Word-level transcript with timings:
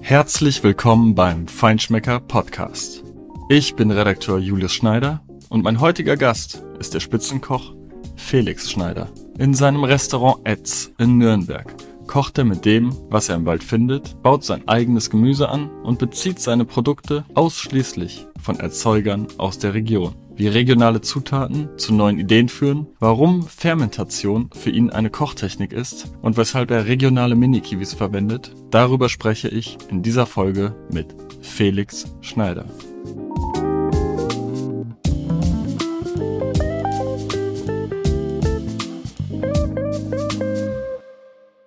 Herzlich 0.00 0.62
willkommen 0.62 1.14
beim 1.14 1.48
Feinschmecker 1.48 2.20
Podcast. 2.20 3.02
Ich 3.48 3.74
bin 3.74 3.90
Redakteur 3.90 4.38
Julius 4.38 4.72
Schneider 4.72 5.22
und 5.48 5.64
mein 5.64 5.80
heutiger 5.80 6.16
Gast 6.16 6.62
ist 6.78 6.94
der 6.94 7.00
Spitzenkoch 7.00 7.74
Felix 8.14 8.70
Schneider. 8.70 9.08
In 9.38 9.54
seinem 9.54 9.82
Restaurant 9.82 10.46
Etz 10.46 10.92
in 10.98 11.18
Nürnberg 11.18 11.74
kocht 12.06 12.38
er 12.38 12.44
mit 12.44 12.64
dem, 12.64 12.94
was 13.10 13.28
er 13.28 13.36
im 13.36 13.46
Wald 13.46 13.64
findet, 13.64 14.22
baut 14.22 14.44
sein 14.44 14.68
eigenes 14.68 15.10
Gemüse 15.10 15.48
an 15.48 15.68
und 15.82 15.98
bezieht 15.98 16.38
seine 16.38 16.64
Produkte 16.64 17.24
ausschließlich 17.34 18.26
von 18.40 18.60
Erzeugern 18.60 19.26
aus 19.38 19.58
der 19.58 19.74
Region 19.74 20.14
wie 20.36 20.48
regionale 20.48 21.00
Zutaten 21.00 21.68
zu 21.78 21.94
neuen 21.94 22.18
Ideen 22.18 22.48
führen, 22.48 22.86
warum 22.98 23.46
Fermentation 23.46 24.50
für 24.52 24.70
ihn 24.70 24.90
eine 24.90 25.10
Kochtechnik 25.10 25.72
ist 25.72 26.12
und 26.22 26.36
weshalb 26.36 26.70
er 26.70 26.86
regionale 26.86 27.36
Mini-Kiwis 27.36 27.94
verwendet, 27.94 28.52
darüber 28.70 29.08
spreche 29.08 29.48
ich 29.48 29.78
in 29.88 30.02
dieser 30.02 30.26
Folge 30.26 30.74
mit 30.90 31.14
Felix 31.40 32.06
Schneider. 32.20 32.64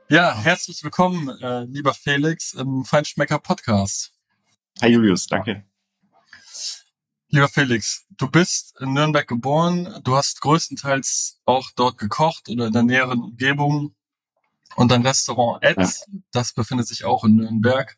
Ja, 0.09 0.33
herzlich 0.37 0.81
willkommen, 0.83 1.29
äh, 1.41 1.65
lieber 1.65 1.93
Felix, 1.93 2.53
im 2.53 2.85
Feinschmecker 2.85 3.39
Podcast. 3.39 4.13
Hi 4.81 4.89
Julius, 4.89 5.27
danke. 5.27 5.65
Lieber 7.29 7.49
Felix, 7.49 8.05
du 8.11 8.29
bist 8.29 8.79
in 8.79 8.93
Nürnberg 8.93 9.27
geboren, 9.27 9.99
du 10.03 10.15
hast 10.15 10.39
größtenteils 10.39 11.41
auch 11.43 11.71
dort 11.75 11.97
gekocht 11.97 12.47
oder 12.47 12.67
in 12.67 12.73
der 12.73 12.83
näheren 12.83 13.21
Umgebung 13.21 13.95
und 14.77 14.91
dein 14.91 15.05
Restaurant 15.05 15.61
Eds, 15.61 16.05
ja. 16.07 16.19
das 16.31 16.53
befindet 16.53 16.87
sich 16.87 17.03
auch 17.03 17.25
in 17.25 17.35
Nürnberg. 17.35 17.97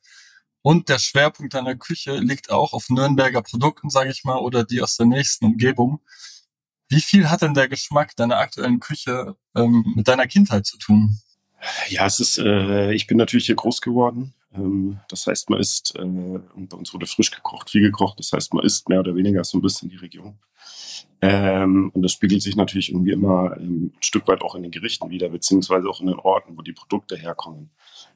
Und 0.61 0.89
der 0.89 0.99
Schwerpunkt 0.99 1.53
deiner 1.53 1.75
Küche 1.75 2.17
liegt 2.17 2.49
auch 2.49 2.73
auf 2.73 2.89
Nürnberger 2.89 3.43
Produkten, 3.43 3.89
sage 3.89 4.09
ich 4.09 4.23
mal, 4.23 4.39
oder 4.39 4.63
die 4.63 4.81
aus 4.81 4.97
der 4.97 5.05
nächsten 5.05 5.45
Umgebung. 5.45 6.01
Wie 6.89 7.01
viel 7.01 7.29
hat 7.29 7.43
denn 7.43 7.53
der 7.53 7.67
Geschmack 7.67 8.15
deiner 8.15 8.37
aktuellen 8.37 8.79
Küche 8.79 9.35
ähm, 9.55 9.93
mit 9.95 10.07
deiner 10.07 10.25
Kindheit 10.25 10.65
zu 10.65 10.77
tun? 10.77 11.19
Ja, 11.89 12.07
es 12.07 12.19
ist, 12.19 12.39
äh, 12.39 12.93
ich 12.93 13.05
bin 13.05 13.17
natürlich 13.17 13.45
hier 13.45 13.55
groß 13.55 13.81
geworden. 13.81 14.33
Ähm, 14.53 14.99
das 15.09 15.27
heißt, 15.27 15.49
man 15.49 15.59
isst, 15.59 15.95
äh, 15.95 16.01
und 16.01 16.69
bei 16.69 16.77
uns 16.77 16.93
wurde 16.93 17.05
frisch 17.05 17.31
gekocht, 17.31 17.69
viel 17.69 17.81
gekocht. 17.81 18.19
Das 18.19 18.31
heißt, 18.31 18.53
man 18.53 18.65
isst 18.65 18.89
mehr 18.89 18.99
oder 18.99 19.15
weniger 19.15 19.43
so 19.43 19.57
ein 19.57 19.61
bisschen 19.61 19.89
die 19.89 19.97
Region. 19.97 20.39
Ähm, 21.21 21.91
und 21.93 22.01
das 22.01 22.13
spiegelt 22.13 22.41
sich 22.41 22.55
natürlich 22.55 22.91
irgendwie 22.91 23.11
immer 23.11 23.57
ähm, 23.57 23.91
ein 23.93 24.01
Stück 24.01 24.27
weit 24.27 24.41
auch 24.41 24.55
in 24.55 24.63
den 24.63 24.71
Gerichten 24.71 25.09
wieder, 25.09 25.29
beziehungsweise 25.29 25.87
auch 25.89 25.99
in 25.99 26.07
den 26.07 26.19
Orten, 26.19 26.57
wo 26.57 26.61
die 26.61 26.71
Produkte 26.71 27.17
herkommen. 27.17 27.71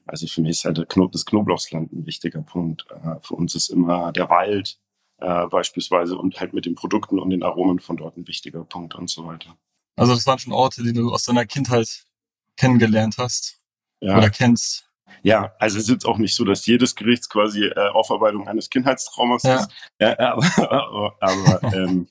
Also 0.06 0.26
für 0.26 0.40
mich 0.40 0.52
ist 0.52 0.64
halt 0.64 0.78
das 0.78 1.24
Knoblauchsland 1.26 1.92
ein 1.92 2.06
wichtiger 2.06 2.42
Punkt. 2.42 2.86
Äh, 2.90 3.16
für 3.20 3.34
uns 3.34 3.54
ist 3.54 3.68
immer 3.68 4.10
der 4.12 4.30
Wald 4.30 4.78
äh, 5.18 5.46
beispielsweise 5.46 6.16
und 6.16 6.40
halt 6.40 6.54
mit 6.54 6.64
den 6.66 6.74
Produkten 6.74 7.18
und 7.18 7.30
den 7.30 7.42
Aromen 7.42 7.78
von 7.78 7.96
dort 7.96 8.16
ein 8.16 8.26
wichtiger 8.26 8.64
Punkt 8.64 8.94
und 8.94 9.10
so 9.10 9.26
weiter. 9.26 9.56
Also 9.96 10.14
das 10.14 10.26
waren 10.26 10.38
schon 10.38 10.52
Orte, 10.52 10.82
die 10.82 10.92
du 10.92 11.12
aus 11.12 11.24
deiner 11.24 11.46
Kindheit 11.46 12.04
kennengelernt 12.56 13.16
hast 13.18 13.60
ja. 14.00 14.16
oder 14.16 14.30
kennst. 14.30 14.90
Ja, 15.24 15.54
also 15.58 15.78
es 15.78 15.84
ist 15.84 15.90
jetzt 15.90 16.06
auch 16.06 16.18
nicht 16.18 16.36
so, 16.36 16.44
dass 16.44 16.66
jedes 16.66 16.94
Gericht 16.94 17.30
quasi 17.30 17.64
äh, 17.64 17.88
Aufarbeitung 17.92 18.46
eines 18.46 18.68
Kindheitstraumas 18.68 19.42
ja. 19.42 19.56
ist. 19.56 19.70
Ja, 19.98 20.18
aber 20.18 21.14
aber 21.18 21.74
ähm, 21.74 22.06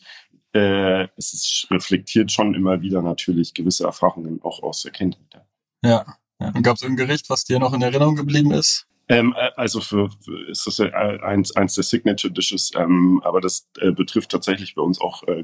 äh, 0.53 1.03
es 1.15 1.33
ist, 1.33 1.67
reflektiert 1.69 2.31
schon 2.31 2.55
immer 2.55 2.81
wieder 2.81 3.03
natürlich 3.03 3.53
gewisse 3.53 3.85
Erfahrungen 3.85 4.41
auch 4.41 4.63
aus 4.63 4.81
der 4.81 4.91
Kindheit. 4.91 5.45
Ja. 5.83 6.05
ja. 6.39 6.47
Und 6.55 6.63
gab 6.63 6.77
es 6.77 6.83
ein 6.83 6.95
Gericht, 6.95 7.29
was 7.29 7.43
dir 7.43 7.59
noch 7.59 7.73
in 7.73 7.83
Erinnerung 7.83 8.15
geblieben 8.15 8.51
ist? 8.51 8.87
Ähm, 9.09 9.35
äh, 9.37 9.51
also 9.57 9.79
für, 9.79 10.09
für 10.25 10.49
ist 10.49 10.65
das 10.65 10.79
ja 10.79 10.87
eins, 10.87 11.55
eins 11.55 11.75
der 11.75 11.83
Signature 11.83 12.33
Dishes, 12.33 12.71
ähm, 12.75 13.21
aber 13.23 13.41
das 13.41 13.69
äh, 13.79 13.91
betrifft 13.91 14.31
tatsächlich 14.31 14.73
bei 14.73 14.81
uns 14.81 14.99
auch 14.99 15.21
äh, 15.27 15.43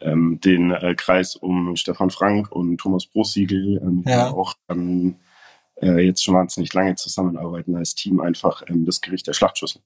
ähm, 0.00 0.40
den 0.40 0.72
äh, 0.72 0.96
Kreis 0.96 1.36
um 1.36 1.76
Stefan 1.76 2.10
Frank 2.10 2.50
und 2.50 2.78
Thomas 2.78 3.06
Brosiegel, 3.06 3.80
ähm, 3.82 4.04
ja. 4.04 4.30
auch 4.30 4.54
ähm, 4.68 5.16
äh, 5.82 6.00
jetzt 6.00 6.24
schon 6.24 6.34
wahnsinnig 6.34 6.72
lange 6.74 6.94
zusammenarbeiten 6.94 7.76
als 7.76 7.94
Team, 7.94 8.20
einfach 8.20 8.62
ähm, 8.66 8.84
das 8.84 9.00
Gericht 9.00 9.26
der 9.26 9.32
Schlachtschüssel. 9.32 9.82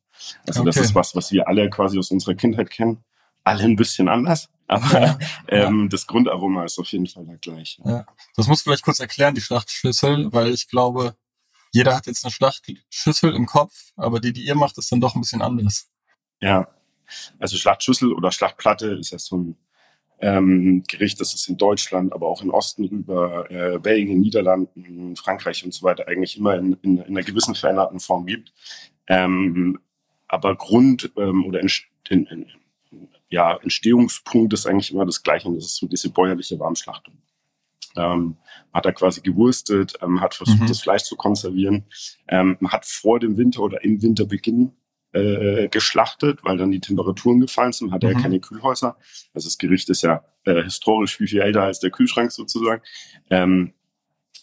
Also 0.47 0.61
okay. 0.61 0.71
das 0.71 0.77
ist 0.77 0.95
was, 0.95 1.15
was 1.15 1.33
wir 1.33 1.49
alle 1.49 1.69
quasi 1.71 1.99
aus 1.99 2.11
unserer 2.11 2.35
Kindheit 2.35 2.71
kennen. 2.71 3.05
Alle 3.45 3.65
ein 3.65 3.77
bisschen 3.77 4.09
anders, 4.09 4.49
aber 4.69 5.01
ja, 5.01 5.19
ähm, 5.49 5.83
ja. 5.83 5.89
das 5.89 6.07
Grundaroma 6.07 6.65
ist 6.65 6.79
auf 6.79 6.87
jeden 6.89 7.09
Fall 7.09 7.27
da 7.27 7.35
gleich. 7.41 7.81
Ja. 7.85 8.07
Das 8.37 8.47
musst 8.47 8.65
du 8.65 8.71
vielleicht 8.71 8.85
kurz 8.85 9.01
erklären, 9.01 9.35
die 9.35 9.41
Schlachtschüssel, 9.41 10.33
weil 10.33 10.51
ich 10.53 10.69
glaube, 10.69 11.17
jeder 11.73 11.97
hat 11.97 12.07
jetzt 12.07 12.25
eine 12.25 12.31
Schlachtschüssel 12.31 13.35
im 13.35 13.47
Kopf, 13.47 13.91
aber 13.97 14.21
die, 14.21 14.33
die 14.33 14.45
ihr 14.45 14.55
macht, 14.55 14.79
ist 14.79 14.93
dann 14.93 15.01
doch 15.01 15.17
ein 15.17 15.23
bisschen 15.23 15.43
anders. 15.43 15.91
Ja, 16.41 16.69
also 17.39 17.57
Schlachtschüssel 17.57 18.13
oder 18.13 18.31
Schlachtplatte 18.31 18.95
ist 18.95 19.11
ja 19.11 19.19
so 19.19 19.37
ein 19.37 19.57
ähm, 20.23 20.85
Gericht, 20.87 21.21
das 21.21 21.35
es 21.35 21.49
in 21.49 21.59
Deutschland, 21.59 22.13
aber 22.13 22.29
auch 22.29 22.43
in 22.43 22.51
Osten 22.51 22.85
über 22.85 23.51
äh, 23.51 23.79
Belgien, 23.81 24.21
Niederlanden, 24.21 25.17
Frankreich 25.17 25.65
und 25.65 25.75
so 25.75 25.83
weiter 25.83 26.07
eigentlich 26.07 26.39
immer 26.39 26.57
in, 26.57 26.75
in, 26.83 26.99
in 26.99 27.05
einer 27.05 27.25
gewissen 27.25 27.57
veränderten 27.57 27.99
Form 27.99 28.25
gibt. 28.27 28.53
Ähm, 29.09 29.81
aber 30.29 30.55
Grund 30.55 31.11
ähm, 31.17 31.45
oder 31.45 31.61
in, 31.61 31.71
in, 32.09 32.47
ja, 33.31 33.57
Entstehungspunkt 33.57 34.53
ist 34.53 34.67
eigentlich 34.67 34.93
immer 34.93 35.05
das 35.05 35.25
Gleiche 35.25 35.49
und 35.49 35.57
das 35.57 35.65
ist 35.65 35.77
so 35.77 35.89
diese 35.89 36.11
bäuerliche 36.11 36.59
Warmschlachtung. 36.59 37.15
Ähm, 37.97 38.37
hat 38.73 38.87
er 38.87 38.93
quasi 38.93 39.21
gewurstet, 39.21 39.95
ähm, 40.03 40.21
hat 40.21 40.35
versucht, 40.35 40.61
mhm. 40.61 40.67
das 40.67 40.81
Fleisch 40.81 41.03
zu 41.03 41.17
konservieren, 41.17 41.85
ähm, 42.29 42.57
hat 42.69 42.87
vor 42.87 43.19
dem 43.19 43.37
Winter 43.37 43.61
oder 43.61 43.83
im 43.83 44.01
Winterbeginn 44.01 44.73
äh, 45.13 45.69
geschlachtet, 45.69 46.41
weil 46.43 46.57
dann 46.57 46.71
die 46.71 46.81
Temperaturen 46.81 47.41
gefallen 47.41 47.73
sind, 47.73 47.93
hatte 47.93 48.09
mhm. 48.09 48.17
er 48.17 48.23
keine 48.23 48.41
Kühlhäuser. 48.41 48.97
Also 49.35 49.47
das 49.47 49.59
Gericht 49.59 49.89
ist 49.91 50.03
ja 50.03 50.25
äh, 50.45 50.63
historisch 50.63 51.17
viel, 51.17 51.29
viel 51.29 51.41
älter 51.41 51.63
als 51.63 51.81
der 51.81 51.91
Kühlschrank 51.91 52.33
sozusagen. 52.33 52.83
Ähm, 53.31 53.75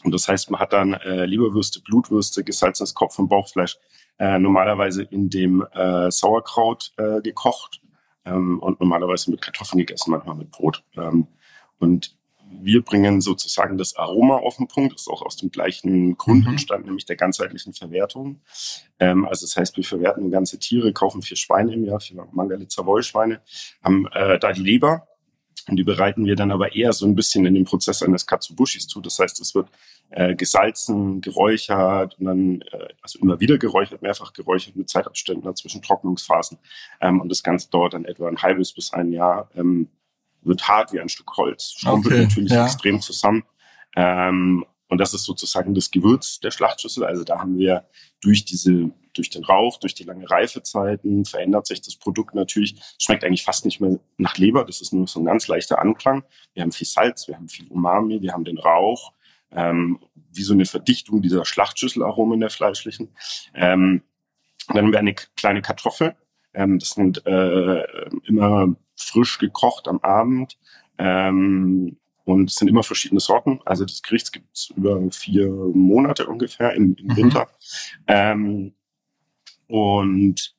und 0.03 0.13
das 0.13 0.27
heißt, 0.27 0.49
man 0.51 0.59
hat 0.59 0.73
dann 0.73 0.93
äh, 0.93 1.25
Leberwürste, 1.25 1.81
Blutwürste, 1.81 2.43
gesalzenes 2.43 2.93
Kopf- 2.93 3.19
und 3.19 3.27
Bauchfleisch 3.27 3.77
äh, 4.17 4.39
normalerweise 4.39 5.03
in 5.03 5.29
dem 5.29 5.65
äh, 5.73 6.11
Sauerkraut 6.11 6.93
äh, 6.97 7.21
gekocht 7.21 7.81
ähm, 8.25 8.59
und 8.59 8.79
normalerweise 8.79 9.31
mit 9.31 9.41
Kartoffeln 9.41 9.79
gegessen, 9.79 10.11
manchmal 10.11 10.35
mit 10.35 10.51
Brot. 10.51 10.83
Ähm, 10.95 11.27
und 11.79 12.17
wir 12.51 12.81
bringen 12.81 13.21
sozusagen 13.21 13.77
das 13.77 13.95
Aroma 13.95 14.37
auf 14.37 14.57
den 14.57 14.67
Punkt, 14.67 14.93
das 14.93 15.01
ist 15.01 15.07
auch 15.07 15.21
aus 15.21 15.37
dem 15.37 15.51
gleichen 15.51 16.17
Grund 16.17 16.45
mhm. 16.45 16.51
entstanden, 16.51 16.87
nämlich 16.87 17.05
der 17.05 17.15
ganzheitlichen 17.15 17.73
Verwertung. 17.73 18.41
Ähm, 18.99 19.25
also 19.25 19.45
das 19.45 19.55
heißt, 19.55 19.77
wir 19.77 19.83
verwerten 19.83 20.31
ganze 20.31 20.59
Tiere, 20.59 20.93
kaufen 20.93 21.21
vier 21.21 21.37
Schweine 21.37 21.73
im 21.73 21.85
Jahr, 21.85 21.99
vier 21.99 22.27
Mangalitzer 22.31 22.85
Wollschweine, 22.85 23.41
haben 23.83 24.07
äh, 24.13 24.39
da 24.39 24.51
die 24.51 24.61
Leber 24.61 25.07
und 25.69 25.75
die 25.75 25.83
bereiten 25.83 26.25
wir 26.25 26.35
dann 26.35 26.51
aber 26.51 26.75
eher 26.75 26.93
so 26.93 27.05
ein 27.05 27.15
bisschen 27.15 27.45
in 27.45 27.53
den 27.53 27.65
Prozess 27.65 28.01
eines 28.01 28.25
Katsubushis 28.25 28.87
zu. 28.87 29.01
Das 29.01 29.19
heißt, 29.19 29.39
es 29.39 29.53
wird 29.53 29.69
äh, 30.09 30.35
gesalzen, 30.35 31.21
geräuchert 31.21 32.17
und 32.19 32.25
dann, 32.25 32.61
äh, 32.71 32.87
also 33.01 33.19
immer 33.19 33.39
wieder 33.39 33.57
geräuchert, 33.57 34.01
mehrfach 34.01 34.33
geräuchert 34.33 34.75
mit 34.75 34.89
Zeitabständen 34.89 35.43
dazwischen 35.43 35.81
Trocknungsphasen. 35.81 36.57
Ähm, 37.01 37.21
und 37.21 37.29
das 37.29 37.43
Ganze 37.43 37.69
dauert 37.69 37.93
dann 37.93 38.05
etwa 38.05 38.27
ein 38.27 38.41
halbes 38.41 38.73
bis 38.73 38.93
ein 38.93 39.11
Jahr. 39.11 39.49
Ähm, 39.55 39.89
wird 40.41 40.67
hart 40.67 40.93
wie 40.93 40.99
ein 40.99 41.09
Stück 41.09 41.35
Holz, 41.37 41.73
schrumpelt 41.77 42.13
okay, 42.13 42.23
natürlich 42.23 42.51
ja. 42.51 42.65
extrem 42.65 43.01
zusammen. 43.01 43.43
Ähm, 43.95 44.65
und 44.89 44.97
das 44.97 45.13
ist 45.13 45.23
sozusagen 45.23 45.75
das 45.75 45.91
Gewürz 45.91 46.39
der 46.39 46.51
Schlachtschüssel. 46.51 47.05
Also 47.05 47.23
da 47.23 47.39
haben 47.39 47.57
wir 47.57 47.85
durch 48.21 48.43
diese, 48.43 48.89
durch 49.13 49.29
den 49.29 49.43
Rauch, 49.43 49.77
durch 49.77 49.93
die 49.93 50.03
lange 50.03 50.29
Reifezeiten 50.29 51.25
verändert 51.25 51.67
sich 51.67 51.81
das 51.81 51.95
Produkt 51.95 52.33
natürlich. 52.33 52.75
Schmeckt 52.97 53.23
eigentlich 53.23 53.43
fast 53.43 53.65
nicht 53.65 53.79
mehr 53.79 53.99
nach 54.17 54.37
Leber. 54.37 54.65
Das 54.65 54.81
ist 54.81 54.91
nur 54.91 55.07
so 55.07 55.19
ein 55.19 55.25
ganz 55.25 55.47
leichter 55.47 55.79
Anklang. 55.79 56.23
Wir 56.53 56.63
haben 56.63 56.71
viel 56.71 56.87
Salz, 56.87 57.27
wir 57.27 57.35
haben 57.35 57.49
viel 57.49 57.67
Umami, 57.67 58.21
wir 58.21 58.33
haben 58.33 58.45
den 58.45 58.57
Rauch, 58.57 59.13
ähm, 59.51 59.99
wie 60.31 60.41
so 60.43 60.53
eine 60.53 60.65
Verdichtung 60.65 61.21
dieser 61.21 61.45
Schlachtschüsselaromen 61.45 62.39
der 62.39 62.49
fleischlichen. 62.49 63.09
Ähm, 63.53 64.01
dann 64.69 64.85
haben 64.85 64.91
wir 64.91 64.99
eine 64.99 65.13
kleine 65.13 65.61
Kartoffel. 65.61 66.15
Ähm, 66.55 66.79
das 66.79 66.91
sind 66.91 67.25
äh, 67.27 67.83
immer 68.25 68.75
frisch 68.99 69.37
gekocht 69.39 69.87
am 69.87 69.99
Abend. 69.99 70.57
Ähm, 70.97 71.97
und 72.25 72.49
es 72.49 72.57
sind 72.57 72.67
immer 72.67 72.83
verschiedene 72.83 73.19
Sorten. 73.19 73.59
Also 73.65 73.85
das 73.85 74.03
Gericht 74.03 74.31
gibt 74.31 74.55
es 74.55 74.69
über 74.75 75.01
vier 75.11 75.49
Monate 75.49 76.27
ungefähr 76.27 76.73
im, 76.73 76.95
im 76.99 77.07
mhm. 77.07 77.17
Winter. 77.17 77.47
Ähm, 78.07 78.73
und 79.67 80.55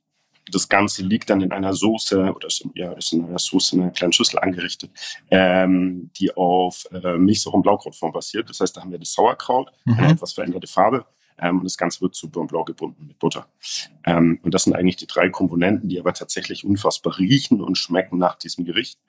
das 0.51 0.69
Ganze 0.69 1.03
liegt 1.05 1.31
dann 1.31 1.43
in 1.43 1.53
einer 1.53 1.75
Soße 1.75 2.33
oder 2.35 2.49
ist, 2.49 2.67
ja, 2.75 2.93
ist 2.93 3.13
in 3.13 3.25
einer 3.25 3.39
Soße 3.39 3.77
in 3.77 3.83
einer 3.83 3.93
kleinen 3.93 4.13
Schüssel 4.13 4.41
angerichtet, 4.41 4.91
ähm, 5.31 6.11
die 6.19 6.35
auf 6.37 6.87
äh, 6.91 7.17
Milchsäure 7.17 7.57
und 7.57 7.63
Blaukrautform 7.63 8.13
basiert. 8.13 8.51
Das 8.51 8.59
heißt, 8.59 8.77
da 8.77 8.81
haben 8.81 8.91
wir 8.91 8.99
das 8.99 9.13
Sauerkraut, 9.13 9.71
mhm. 9.85 9.95
eine 9.95 10.13
etwas 10.13 10.33
veränderte 10.33 10.67
Farbe. 10.67 11.07
Ähm, 11.41 11.59
und 11.59 11.65
das 11.65 11.79
Ganze 11.79 12.01
wird 12.03 12.15
zu 12.15 12.31
Blau 12.31 12.65
gebunden 12.65 13.07
mit 13.07 13.19
Butter. 13.19 13.49
Ähm, 14.05 14.39
und 14.43 14.55
das 14.55 14.65
sind 14.65 14.75
eigentlich 14.75 14.97
die 14.97 15.07
drei 15.07 15.31
Komponenten, 15.31 15.89
die 15.89 15.99
aber 15.99 16.13
tatsächlich 16.13 16.65
unfassbar 16.65 17.19
riechen 17.19 17.61
und 17.61 17.79
schmecken 17.79 18.19
nach 18.19 18.37
diesem 18.37 18.65
Gericht. 18.65 19.01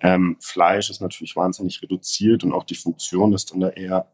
Ähm, 0.00 0.36
Fleisch 0.40 0.90
ist 0.90 1.00
natürlich 1.00 1.36
wahnsinnig 1.36 1.82
reduziert 1.82 2.44
und 2.44 2.52
auch 2.52 2.64
die 2.64 2.74
Funktion 2.74 3.32
ist 3.32 3.52
dann 3.52 3.60
da 3.60 3.70
eher 3.70 4.10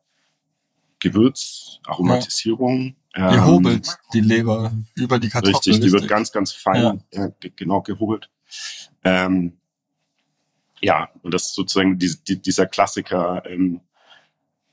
Gewürz, 0.99 1.81
Aromatisierung. 1.87 2.97
Ja. 3.15 3.31
Die 3.31 3.37
ähm, 3.37 3.47
hobelt 3.47 3.99
die 4.13 4.21
Leber 4.21 4.73
über 4.95 5.19
die 5.19 5.29
Kartoffel. 5.29 5.57
Richtig, 5.57 5.81
die 5.81 5.93
wird 5.93 6.09
ganz, 6.09 6.33
ganz 6.33 6.53
fein, 6.53 7.03
ja. 7.13 7.25
Ja, 7.25 7.33
genau 7.57 7.83
gehobelt. 7.83 8.31
Ähm, 9.05 9.59
ja, 10.81 11.09
und 11.23 11.33
das 11.33 11.47
ist 11.47 11.55
sozusagen 11.55 11.99
die, 11.99 12.15
die, 12.27 12.41
dieser 12.41 12.67
Klassiker, 12.67 13.43
ähm, 13.47 13.81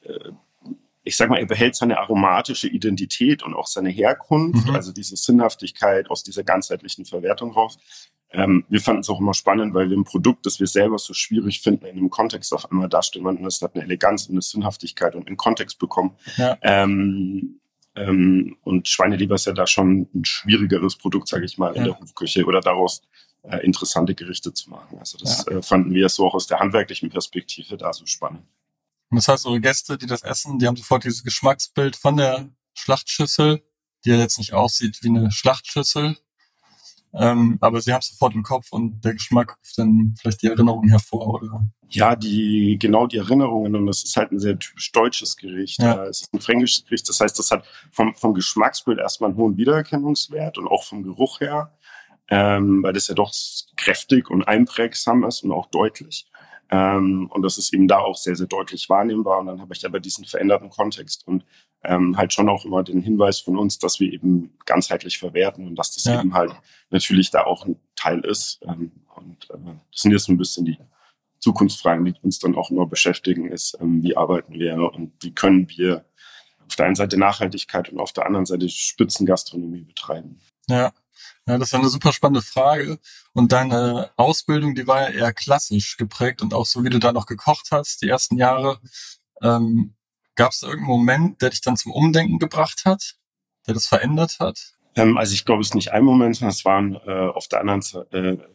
äh, 0.01 0.31
ich 1.03 1.17
sag 1.17 1.29
mal, 1.29 1.39
er 1.39 1.45
behält 1.45 1.75
seine 1.75 1.97
aromatische 1.99 2.67
Identität 2.67 3.43
und 3.43 3.53
auch 3.53 3.67
seine 3.67 3.89
Herkunft, 3.89 4.67
mhm. 4.67 4.75
also 4.75 4.91
diese 4.91 5.17
Sinnhaftigkeit 5.17 6.09
aus 6.09 6.23
dieser 6.23 6.43
ganzheitlichen 6.43 7.05
Verwertung 7.05 7.51
raus. 7.51 7.77
Ähm, 8.31 8.65
wir 8.69 8.81
fanden 8.81 9.01
es 9.01 9.09
auch 9.09 9.19
immer 9.19 9.33
spannend, 9.33 9.73
weil 9.73 9.89
wir 9.89 9.97
ein 9.97 10.05
Produkt, 10.05 10.45
das 10.45 10.59
wir 10.59 10.67
selber 10.67 10.97
so 10.97 11.13
schwierig 11.13 11.61
finden, 11.61 11.85
in 11.85 11.97
einem 11.97 12.09
Kontext 12.09 12.53
auf 12.53 12.71
einmal 12.71 12.89
darstellen 12.89 13.25
und 13.25 13.45
es 13.45 13.61
hat 13.61 13.75
eine 13.75 13.83
Eleganz 13.83 14.25
und 14.25 14.33
eine 14.33 14.41
Sinnhaftigkeit 14.41 15.15
und 15.15 15.27
einen 15.27 15.37
Kontext 15.37 15.77
bekommen. 15.77 16.15
Ja. 16.37 16.57
Ähm, 16.61 17.59
ähm, 17.95 18.57
und 18.63 18.87
Schweineleber 18.87 19.35
ist 19.35 19.45
ja 19.45 19.53
da 19.53 19.67
schon 19.67 20.07
ein 20.15 20.25
schwierigeres 20.25 20.95
Produkt, 20.95 21.27
sage 21.27 21.45
ich 21.45 21.57
mal, 21.59 21.75
in 21.75 21.83
der 21.83 21.99
Hofküche 21.99 22.43
oder 22.45 22.59
daraus 22.59 23.03
äh, 23.43 23.57
interessante 23.57 24.15
Gerichte 24.15 24.51
zu 24.53 24.71
machen. 24.71 24.97
Also 24.97 25.17
das 25.19 25.45
ja. 25.47 25.57
äh, 25.57 25.61
fanden 25.61 25.93
wir 25.93 26.09
so 26.09 26.25
auch 26.25 26.33
aus 26.33 26.47
der 26.47 26.59
handwerklichen 26.59 27.09
Perspektive 27.09 27.77
da 27.77 27.93
so 27.93 28.07
spannend. 28.07 28.43
Und 29.13 29.17
das 29.17 29.27
heißt, 29.27 29.45
eure 29.45 29.61
Gäste, 29.61 29.95
die 29.95 30.07
das 30.07 30.23
essen, 30.23 30.57
die 30.57 30.65
haben 30.65 30.75
sofort 30.75 31.03
dieses 31.03 31.23
Geschmacksbild 31.23 31.95
von 31.95 32.17
der 32.17 32.49
Schlachtschüssel, 32.73 33.61
die 34.03 34.09
ja 34.09 34.15
jetzt 34.15 34.39
nicht 34.39 34.53
aussieht 34.53 35.03
wie 35.03 35.09
eine 35.09 35.31
Schlachtschüssel, 35.31 36.17
ähm, 37.13 37.59
aber 37.61 37.79
sie 37.79 37.93
haben 37.93 37.99
es 37.99 38.07
sofort 38.07 38.33
im 38.33 38.41
Kopf 38.41 38.71
und 38.71 39.05
der 39.05 39.13
Geschmack 39.13 39.55
ruft 39.59 39.77
dann 39.77 40.15
vielleicht 40.19 40.41
die 40.41 40.47
Erinnerungen 40.47 40.89
hervor, 40.89 41.43
oder? 41.43 41.63
Ja, 41.89 42.15
die, 42.15 42.79
genau 42.81 43.05
die 43.05 43.17
Erinnerungen 43.17 43.75
und 43.75 43.85
das 43.85 44.03
ist 44.03 44.17
halt 44.17 44.31
ein 44.31 44.39
sehr 44.39 44.57
typisch 44.57 44.91
deutsches 44.91 45.37
Gericht. 45.37 45.79
Ja. 45.79 46.05
Es 46.05 46.21
ist 46.21 46.33
ein 46.33 46.41
fränkisches 46.41 46.83
Gericht, 46.85 47.07
das 47.07 47.19
heißt, 47.19 47.37
das 47.37 47.51
hat 47.51 47.67
vom, 47.91 48.15
vom 48.15 48.33
Geschmacksbild 48.33 48.97
erstmal 48.97 49.29
einen 49.29 49.37
hohen 49.37 49.57
Wiedererkennungswert 49.57 50.57
und 50.57 50.67
auch 50.67 50.85
vom 50.85 51.03
Geruch 51.03 51.39
her, 51.39 51.77
ähm, 52.29 52.81
weil 52.81 52.93
das 52.93 53.09
ja 53.09 53.13
doch 53.13 53.31
kräftig 53.77 54.31
und 54.31 54.47
einprägsam 54.47 55.23
ist 55.23 55.43
und 55.43 55.51
auch 55.51 55.67
deutlich. 55.67 56.25
Ähm, 56.73 57.29
und 57.31 57.43
das 57.43 57.59
ist 57.59 57.71
eben 57.71 57.87
da 57.87 57.99
auch 57.99 58.15
sehr, 58.15 58.35
sehr 58.35 58.47
deutlich 58.47 58.89
wahrnehmbar. 58.89 59.39
Und 59.39 59.45
dann 59.45 59.61
habe 59.61 59.75
ich 59.75 59.85
aber 59.85 59.99
diesen 59.99 60.25
veränderten 60.25 60.71
Kontext 60.71 61.27
und 61.27 61.45
ähm, 61.83 62.17
halt 62.17 62.33
schon 62.33 62.49
auch 62.49 62.65
immer 62.65 62.81
den 62.81 63.01
Hinweis 63.01 63.39
von 63.39 63.59
uns, 63.59 63.77
dass 63.77 63.99
wir 63.99 64.11
eben 64.11 64.57
ganzheitlich 64.65 65.19
verwerten 65.19 65.67
und 65.67 65.75
dass 65.75 65.93
das 65.93 66.05
ja. 66.05 66.19
eben 66.19 66.33
halt 66.33 66.51
natürlich 66.89 67.29
da 67.29 67.43
auch 67.43 67.65
ein 67.65 67.79
Teil 67.95 68.21
ist. 68.21 68.59
Ähm, 68.63 68.91
und 69.15 69.49
äh, 69.51 69.75
das 69.91 70.01
sind 70.01 70.13
jetzt 70.13 70.29
ein 70.29 70.37
bisschen 70.37 70.65
die 70.65 70.79
Zukunftsfragen, 71.39 72.05
die 72.05 72.15
uns 72.23 72.39
dann 72.39 72.55
auch 72.55 72.71
immer 72.71 72.87
beschäftigen, 72.87 73.51
ist, 73.51 73.77
ähm, 73.79 74.01
wie 74.01 74.17
arbeiten 74.17 74.53
wir 74.53 74.75
und 74.93 75.11
wie 75.21 75.35
können 75.35 75.69
wir 75.69 76.05
auf 76.65 76.75
der 76.75 76.87
einen 76.87 76.95
Seite 76.95 77.19
Nachhaltigkeit 77.19 77.89
und 77.89 77.99
auf 77.99 78.13
der 78.13 78.25
anderen 78.25 78.47
Seite 78.47 78.67
Spitzengastronomie 78.67 79.83
betreiben. 79.83 80.39
Ja. 80.67 80.91
Ja, 81.47 81.57
das 81.57 81.69
ist 81.69 81.75
eine 81.75 81.89
super 81.89 82.13
spannende 82.13 82.41
Frage. 82.41 82.99
Und 83.33 83.51
deine 83.51 84.11
Ausbildung, 84.15 84.75
die 84.75 84.87
war 84.87 85.01
ja 85.01 85.09
eher 85.09 85.33
klassisch 85.33 85.97
geprägt 85.97 86.41
und 86.41 86.53
auch 86.53 86.65
so, 86.65 86.83
wie 86.83 86.89
du 86.89 86.99
da 86.99 87.11
noch 87.11 87.25
gekocht 87.25 87.69
hast, 87.71 88.01
die 88.01 88.09
ersten 88.09 88.37
Jahre. 88.37 88.79
Ähm, 89.41 89.95
Gab 90.35 90.51
es 90.51 90.63
irgendeinen 90.63 90.87
Moment, 90.87 91.41
der 91.41 91.51
dich 91.51 91.61
dann 91.61 91.77
zum 91.77 91.91
Umdenken 91.91 92.39
gebracht 92.39 92.85
hat, 92.85 93.15
der 93.67 93.75
das 93.75 93.85
verändert 93.85 94.37
hat? 94.39 94.73
Ähm, 94.95 95.17
also 95.17 95.33
ich 95.33 95.45
glaube, 95.45 95.61
es 95.61 95.69
ist 95.69 95.75
nicht 95.75 95.91
ein 95.91 96.03
Moment, 96.03 96.35
sondern 96.35 96.53
es 96.53 96.65
waren 96.65 96.95
äh, 97.05 97.29
auf 97.29 97.47
der 97.47 97.61
anderen 97.61 97.81
Seite, 97.81 98.07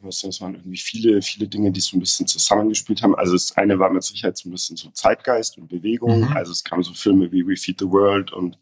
äh, 0.02 0.08
es 0.08 0.40
waren 0.40 0.54
irgendwie 0.54 0.78
viele, 0.78 1.22
viele 1.22 1.48
Dinge, 1.48 1.70
die 1.70 1.80
so 1.80 1.96
ein 1.96 2.00
bisschen 2.00 2.26
zusammengespielt 2.26 3.02
haben. 3.02 3.14
Also 3.14 3.32
das 3.32 3.56
eine 3.56 3.78
war 3.78 3.90
mit 3.90 4.02
Sicherheit 4.02 4.36
so 4.36 4.48
ein 4.48 4.52
bisschen 4.52 4.76
so 4.76 4.90
Zeitgeist 4.90 5.58
und 5.58 5.68
Bewegung. 5.68 6.20
Mhm. 6.20 6.36
Also 6.36 6.52
es 6.52 6.64
kamen 6.64 6.82
so 6.82 6.94
Filme 6.94 7.30
wie 7.32 7.46
We 7.46 7.56
Feed 7.56 7.78
the 7.78 7.88
World 7.88 8.32
und 8.32 8.58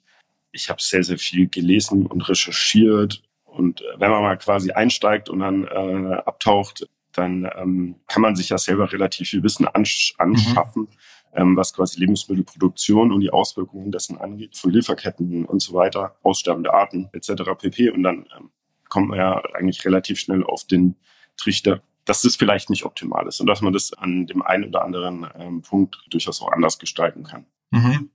ich 0.53 0.71
habe 0.71 0.81
sehr, 0.81 1.03
sehr 1.03 1.19
viel 1.19 1.49
gelesen 1.49 2.07
und 2.07 2.23
recherchiert 2.29 3.23
und 3.57 3.81
äh, 3.81 3.99
wenn 3.99 4.11
man 4.11 4.23
mal 4.23 4.39
quasi 4.39 4.73
einsteigt 4.73 5.29
und 5.29 5.41
dann 5.41 5.65
äh, 5.65 6.15
abtaucht, 6.25 6.89
dann 7.13 7.49
ähm, 7.57 7.97
kann 8.07 8.23
man 8.23 8.37
sich 8.37 8.51
ja 8.51 8.59
selber 8.59 8.93
relativ 8.93 9.31
viel 9.31 9.43
Wissen 9.43 9.67
ansch 9.67 10.15
anschaffen, 10.19 10.83
mhm. 10.83 10.89
ähm, 11.35 11.57
was 11.57 11.73
quasi 11.73 11.99
Lebensmittelproduktion 12.01 13.13
und 13.13 13.21
die 13.21 13.31
Auswirkungen 13.31 13.91
dessen 13.91 14.19
angeht, 14.19 14.57
von 14.57 14.71
Lieferketten 14.71 15.47
und 15.47 15.61
so 15.61 15.73
weiter, 15.75 16.17
aussterbende 16.23 16.73
Arten 16.73 17.09
etc. 17.13 17.43
pp. 17.59 17.91
Und 17.91 18.03
dann 18.03 18.27
ähm, 18.37 18.51
kommt 18.89 19.09
man 19.09 19.19
ja 19.19 19.43
eigentlich 19.55 19.85
relativ 19.85 20.19
schnell 20.19 20.45
auf 20.45 20.65
den 20.65 20.97
Trichter, 21.37 21.81
dass 22.05 22.23
das 22.23 22.37
vielleicht 22.37 22.71
nicht 22.71 22.85
optimal 22.85 23.27
ist 23.27 23.41
und 23.41 23.47
dass 23.47 23.63
man 23.63 23.73
das 23.73 23.93
an 23.93 24.27
dem 24.27 24.43
einen 24.43 24.65
oder 24.65 24.85
anderen 24.85 25.27
ähm, 25.39 25.63
Punkt 25.63 25.99
durchaus 26.11 26.41
auch 26.41 26.53
anders 26.53 26.79
gestalten 26.79 27.25
kann. 27.25 27.47
Mhm. 27.71 28.11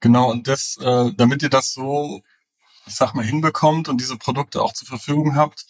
Genau, 0.00 0.30
und 0.30 0.46
das, 0.46 0.78
äh, 0.82 1.12
damit 1.16 1.42
ihr 1.42 1.48
das 1.48 1.72
so 1.72 2.22
ich 2.86 2.94
sag 2.94 3.14
mal, 3.14 3.24
hinbekommt 3.24 3.88
und 3.88 4.00
diese 4.00 4.16
Produkte 4.16 4.62
auch 4.62 4.72
zur 4.72 4.88
Verfügung 4.88 5.36
habt, 5.36 5.66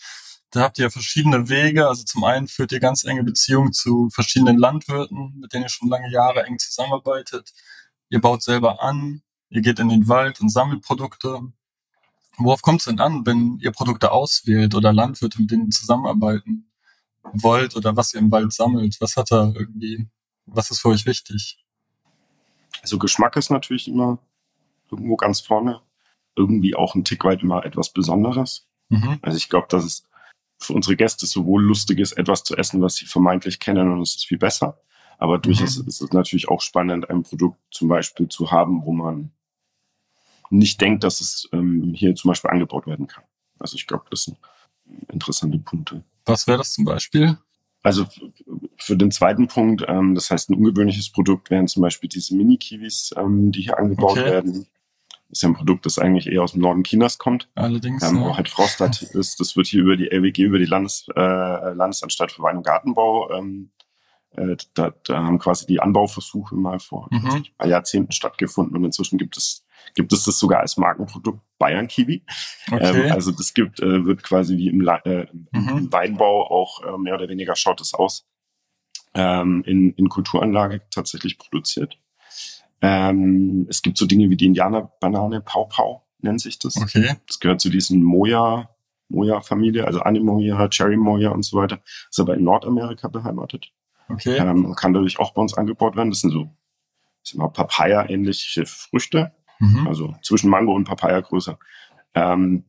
da 0.51 0.61
habt 0.61 0.79
ihr 0.79 0.91
verschiedene 0.91 1.49
Wege. 1.49 1.89
Also 1.89 2.05
zum 2.05 2.25
einen 2.25 2.47
führt 2.47 2.73
ihr 2.73 2.81
ganz 2.81 3.05
enge 3.05 3.25
Beziehungen 3.25 3.73
zu 3.73 4.09
verschiedenen 4.11 4.57
Landwirten, 4.57 5.35
mit 5.41 5.53
denen 5.53 5.65
ihr 5.65 5.69
schon 5.69 5.89
lange 5.89 6.11
Jahre 6.11 6.45
eng 6.45 6.59
zusammenarbeitet. 6.59 7.53
Ihr 8.09 8.21
baut 8.21 8.43
selber 8.43 8.81
an, 8.83 9.23
ihr 9.49 9.63
geht 9.63 9.81
in 9.81 9.89
den 9.89 10.09
Wald 10.09 10.41
und 10.41 10.51
sammelt 10.51 10.83
Produkte. 10.83 11.41
Worauf 12.39 12.63
kommt 12.63 12.81
es 12.81 12.87
denn 12.87 13.01
an, 13.01 13.27
wenn 13.27 13.59
ihr 13.61 13.73
Produkte 13.73 14.13
auswählt 14.13 14.75
oder 14.75 14.93
Landwirte, 14.93 15.41
mit 15.41 15.51
denen 15.51 15.73
zusammenarbeiten 15.73 16.71
wollt 17.33 17.75
oder 17.75 17.97
was 17.97 18.15
ihr 18.15 18.21
im 18.21 18.31
Wald 18.31 18.53
sammelt? 18.53 18.97
Was 19.01 19.17
hat 19.17 19.31
da 19.31 19.53
irgendwie, 19.55 20.09
was 20.47 20.71
ist 20.71 20.81
für 20.81 20.89
euch 20.89 21.07
wichtig? 21.07 21.59
Also 22.83 22.99
Geschmack 22.99 23.37
ist 23.37 23.51
natürlich 23.51 23.89
immer 23.89 24.19
irgendwo 24.91 25.17
ganz 25.17 25.41
vorne 25.41 25.81
irgendwie 26.37 26.75
auch 26.75 26.95
ein 26.95 27.05
Tick 27.05 27.25
weit 27.25 27.43
immer 27.43 27.65
etwas 27.65 27.91
Besonderes. 27.91 28.67
Mhm. 28.89 29.19
Also 29.23 29.37
ich 29.37 29.49
glaube, 29.49 29.67
dass 29.71 29.85
es 29.85 30.09
für 30.59 30.73
unsere 30.73 30.97
Gäste 30.97 31.27
sowohl 31.27 31.63
lustig 31.63 31.99
ist, 31.99 32.13
etwas 32.13 32.45
zu 32.45 32.57
essen, 32.57 32.81
was 32.81 32.97
sie 32.97 33.07
vermeintlich 33.07 33.61
kennen 33.61 33.93
und 33.93 34.01
es 34.01 34.17
ist 34.17 34.27
viel 34.27 34.39
besser. 34.39 34.79
Aber 35.19 35.39
durchaus 35.39 35.79
mhm. 35.79 35.89
ist 35.89 36.01
es 36.01 36.13
natürlich 36.13 36.49
auch 36.49 36.61
spannend, 36.61 37.09
ein 37.09 37.23
Produkt 37.23 37.59
zum 37.71 37.89
Beispiel 37.89 38.29
zu 38.29 38.51
haben, 38.51 38.85
wo 38.85 38.93
man 38.93 39.31
nicht 40.51 40.81
denkt, 40.81 41.05
dass 41.05 41.21
es 41.21 41.49
ähm, 41.53 41.95
hier 41.95 42.15
zum 42.15 42.31
Beispiel 42.31 42.51
angebaut 42.51 42.87
werden 42.87 43.07
kann. 43.07 43.25
Also 43.59 43.77
ich 43.77 43.87
glaube, 43.87 44.05
das 44.11 44.25
sind 44.25 44.39
interessante 45.09 45.59
Punkte. 45.59 46.05
Was 46.25 46.47
wäre 46.47 46.59
das 46.59 46.73
zum 46.73 46.85
Beispiel? 46.85 47.39
Also 47.83 48.07
für 48.79 48.97
den 48.97 49.11
zweiten 49.11 49.47
Punkt, 49.47 49.85
ähm, 49.87 50.15
das 50.15 50.31
heißt 50.31 50.51
ein 50.51 50.55
ungewöhnliches 50.55 51.11
Produkt 51.11 51.51
wären 51.51 51.69
zum 51.69 51.83
Beispiel 51.83 52.09
diese 52.09 52.35
Mini-Kiwis, 52.35 53.15
ähm, 53.17 53.53
die 53.53 53.63
hier 53.63 53.79
angebaut 53.79 54.13
okay. 54.13 54.25
werden 54.25 54.67
ist 55.35 55.43
ja 55.43 55.49
ein 55.49 55.55
Produkt, 55.55 55.85
das 55.85 55.99
eigentlich 55.99 56.29
eher 56.29 56.43
aus 56.43 56.53
dem 56.53 56.63
Norden 56.63 56.85
Chinas 56.85 57.19
kommt. 57.19 57.49
Allerdings. 57.55 58.03
Ähm, 58.03 58.17
ja. 58.17 58.23
Wo 58.23 58.37
halt 58.37 58.49
Frostart 58.49 59.03
ist. 59.15 59.41
Das 59.41 59.57
wird 59.57 59.67
hier 59.67 59.83
über 59.83 59.97
die 59.97 60.11
LWG, 60.11 60.43
über 60.43 60.59
die 60.59 60.65
Landes, 60.65 61.07
äh, 61.15 61.21
Landesanstalt 61.21 62.33
für 62.33 62.43
Wein 62.43 62.59
und 62.59 62.67
Gartenbau, 62.67 63.31
ähm, 63.33 63.71
äh, 64.37 64.57
da, 64.75 64.93
da 65.05 65.23
haben 65.23 65.39
quasi 65.39 65.67
die 65.67 65.81
Anbauversuche 65.81 66.57
mal 66.57 66.79
vor 66.79 67.09
mhm. 67.11 67.31
ein 67.31 67.47
paar 67.59 67.69
Jahrzehnten 67.69 68.13
stattgefunden 68.13 68.77
und 68.77 68.85
inzwischen 68.85 69.19
gibt 69.19 69.37
es 69.37 69.65
gibt 69.95 70.13
es 70.13 70.25
das 70.25 70.39
sogar 70.39 70.61
als 70.61 70.77
Markenprodukt 70.77 71.41
Bayern 71.59 71.89
Kiwi. 71.89 72.25
Okay. 72.71 73.07
Ähm, 73.07 73.13
also 73.13 73.33
das 73.33 73.55
gibt 73.55 73.81
äh, 73.81 74.05
wird 74.07 74.23
quasi 74.23 74.57
wie 74.57 74.69
im, 74.69 74.81
äh, 74.87 75.27
mhm. 75.53 75.69
im 75.69 75.93
Weinbau 75.93 76.51
auch 76.51 76.83
äh, 76.83 76.99
mehr 76.99 77.15
oder 77.15 77.29
weniger 77.29 77.55
schaut 77.55 77.81
es 77.81 77.93
aus 77.93 78.27
ähm, 79.15 79.63
in, 79.67 79.93
in 79.93 80.09
Kulturanlage 80.09 80.83
tatsächlich 80.91 81.39
produziert. 81.39 81.99
Ähm, 82.87 83.67
es 83.71 83.81
gibt 83.81 83.97
so 83.97 84.05
Dinge 84.05 84.29
wie 84.29 84.37
die 84.37 84.45
Indianerbanane, 84.45 85.41
Pau 85.41 85.65
Pau 85.65 86.05
nennt 86.21 86.41
sich 86.41 86.59
das. 86.59 86.77
Okay. 86.77 87.17
Das 87.27 87.41
gehört 87.41 87.63
zu 87.63 87.71
diesen 87.71 88.03
Moja, 88.03 88.69
Moja-Familie, 89.09 89.87
also 89.87 90.01
Animoja, 90.01 90.69
Cherry 90.69 90.99
Moja 90.99 91.31
und 91.31 91.45
so 91.45 91.57
weiter. 91.57 91.81
Ist 92.11 92.21
aber 92.21 92.35
in 92.35 92.45
Nordamerika 92.45 93.09
beheimatet. 93.09 93.73
Okay. 94.11 94.37
Ähm, 94.37 94.75
kann 94.75 94.93
dadurch 94.93 95.19
auch 95.19 95.33
bei 95.33 95.41
uns 95.41 95.55
angebaut 95.55 95.97
werden. 95.97 96.11
Das 96.11 96.21
sind 96.21 96.31
so, 96.31 96.51
ich 97.25 97.35
mal, 97.35 97.49
Papaya-ähnliche 97.49 98.67
Früchte. 98.67 99.33
Mhm. 99.61 99.87
Also 99.87 100.15
zwischen 100.23 100.51
Mango 100.51 100.75
und 100.75 100.85
Papaya 100.85 101.21
größer. 101.21 101.59
Ähm, 102.15 102.65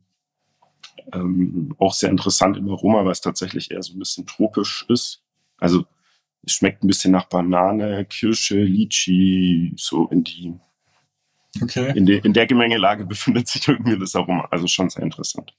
ähm, 1.11 1.75
auch 1.77 1.93
sehr 1.93 2.09
interessant 2.09 2.55
im 2.55 2.69
Aroma, 2.69 3.03
weil 3.03 3.11
es 3.11 3.21
tatsächlich 3.21 3.69
eher 3.71 3.83
so 3.83 3.93
ein 3.93 3.99
bisschen 3.99 4.25
tropisch 4.25 4.85
ist. 4.87 5.23
Also 5.57 5.85
schmeckt 6.47 6.83
ein 6.83 6.87
bisschen 6.87 7.11
nach 7.11 7.25
Banane, 7.25 8.05
Kirsche, 8.05 8.61
Litchi, 8.61 9.73
so 9.77 10.07
in 10.07 10.23
die, 10.23 10.53
okay. 11.61 11.91
in, 11.95 12.05
de, 12.05 12.19
in 12.23 12.33
der 12.33 12.47
Gemengelage 12.47 13.05
befindet 13.05 13.47
sich 13.47 13.67
irgendwie 13.67 13.97
das 13.97 14.15
Aroma. 14.15 14.47
Also 14.51 14.67
schon 14.67 14.89
sehr 14.89 15.03
interessant. 15.03 15.53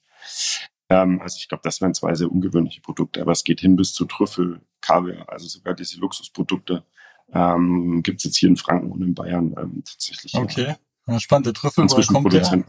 Ähm, 0.89 1.21
also 1.21 1.37
ich 1.39 1.49
glaube, 1.49 1.63
das 1.65 1.81
wären 1.81 1.95
zwei 1.95 2.15
sehr 2.15 2.31
ungewöhnliche 2.31 2.81
Produkte, 2.81 3.21
aber 3.21 3.33
es 3.33 3.45
geht 3.45 3.61
hin 3.61 3.77
bis 3.77 3.93
zu 3.93 4.05
Trüffel, 4.05 4.61
Kaviar, 4.81 5.29
also 5.29 5.47
sogar 5.49 5.75
diese 5.75 5.99
Luxusprodukte 5.99 6.85
ähm, 7.33 8.03
gibt 8.03 8.19
es 8.19 8.25
jetzt 8.25 8.37
hier 8.37 8.49
in 8.49 8.57
Franken 8.57 8.93
und 8.93 9.03
in 9.03 9.15
Bayern 9.15 9.55
ähm, 9.59 9.83
tatsächlich. 9.85 10.35
Okay, 10.35 10.77
ja, 11.07 11.21
spannend. 11.21 11.47
Der 11.47 11.55
Trüffel, 11.55 11.85
woher 11.89 12.07
kommt 12.07 12.33
der? 12.33 12.65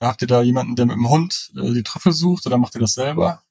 Habt 0.00 0.22
ihr 0.22 0.28
da 0.28 0.42
jemanden, 0.42 0.76
der 0.76 0.86
mit 0.86 0.96
dem 0.96 1.08
Hund 1.08 1.52
äh, 1.56 1.72
die 1.72 1.82
Trüffel 1.82 2.12
sucht 2.12 2.46
oder 2.46 2.58
macht 2.58 2.74
ihr 2.74 2.80
das 2.80 2.94
selber? 2.94 3.42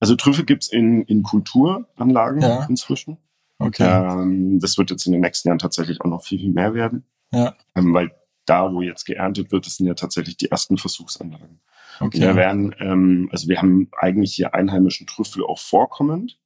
Also 0.00 0.16
Trüffel 0.16 0.44
gibt's 0.44 0.68
in, 0.68 1.02
in 1.02 1.22
Kulturanlagen 1.22 2.42
ja. 2.42 2.64
inzwischen. 2.64 3.18
Okay. 3.58 3.84
Ähm, 3.84 4.58
das 4.60 4.78
wird 4.78 4.90
jetzt 4.90 5.06
in 5.06 5.12
den 5.12 5.20
nächsten 5.20 5.48
Jahren 5.48 5.58
tatsächlich 5.58 6.00
auch 6.00 6.08
noch 6.08 6.24
viel, 6.24 6.38
viel 6.38 6.52
mehr 6.52 6.74
werden. 6.74 7.04
Ja. 7.32 7.54
Ähm, 7.74 7.94
weil 7.94 8.12
da, 8.46 8.72
wo 8.72 8.82
jetzt 8.82 9.04
geerntet 9.04 9.52
wird, 9.52 9.66
das 9.66 9.76
sind 9.76 9.86
ja 9.86 9.94
tatsächlich 9.94 10.36
die 10.36 10.50
ersten 10.50 10.76
Versuchsanlagen. 10.76 11.60
Okay. 12.00 12.20
Wir 12.20 12.36
werden, 12.36 12.74
ähm, 12.78 13.28
also 13.32 13.48
wir 13.48 13.58
haben 13.58 13.88
eigentlich 13.98 14.34
hier 14.34 14.54
einheimischen 14.54 15.06
Trüffel 15.06 15.44
auch 15.44 15.58
vorkommend. 15.58 16.38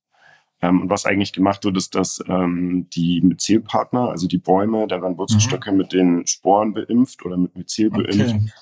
Ähm, 0.61 0.83
und 0.83 0.91
was 0.91 1.07
eigentlich 1.07 1.33
gemacht 1.33 1.65
wird, 1.65 1.77
ist, 1.77 1.95
dass 1.95 2.23
ähm, 2.27 2.89
die 2.91 3.21
Myzelpartner, 3.21 4.09
also 4.09 4.27
die 4.27 4.39
Bäume, 4.39 4.89
da 4.89 5.01
werden 5.01 5.17
Wurzelstöcke 5.17 5.71
mhm. 5.71 5.79
mit 5.79 5.93
den 5.93 6.27
Sporen 6.27 6.75
beimpft 6.75 7.25
oder 7.25 7.37
mit 7.37 7.57
Myzel 7.57 7.91
okay. 7.93 8.03
beimpft, 8.03 8.55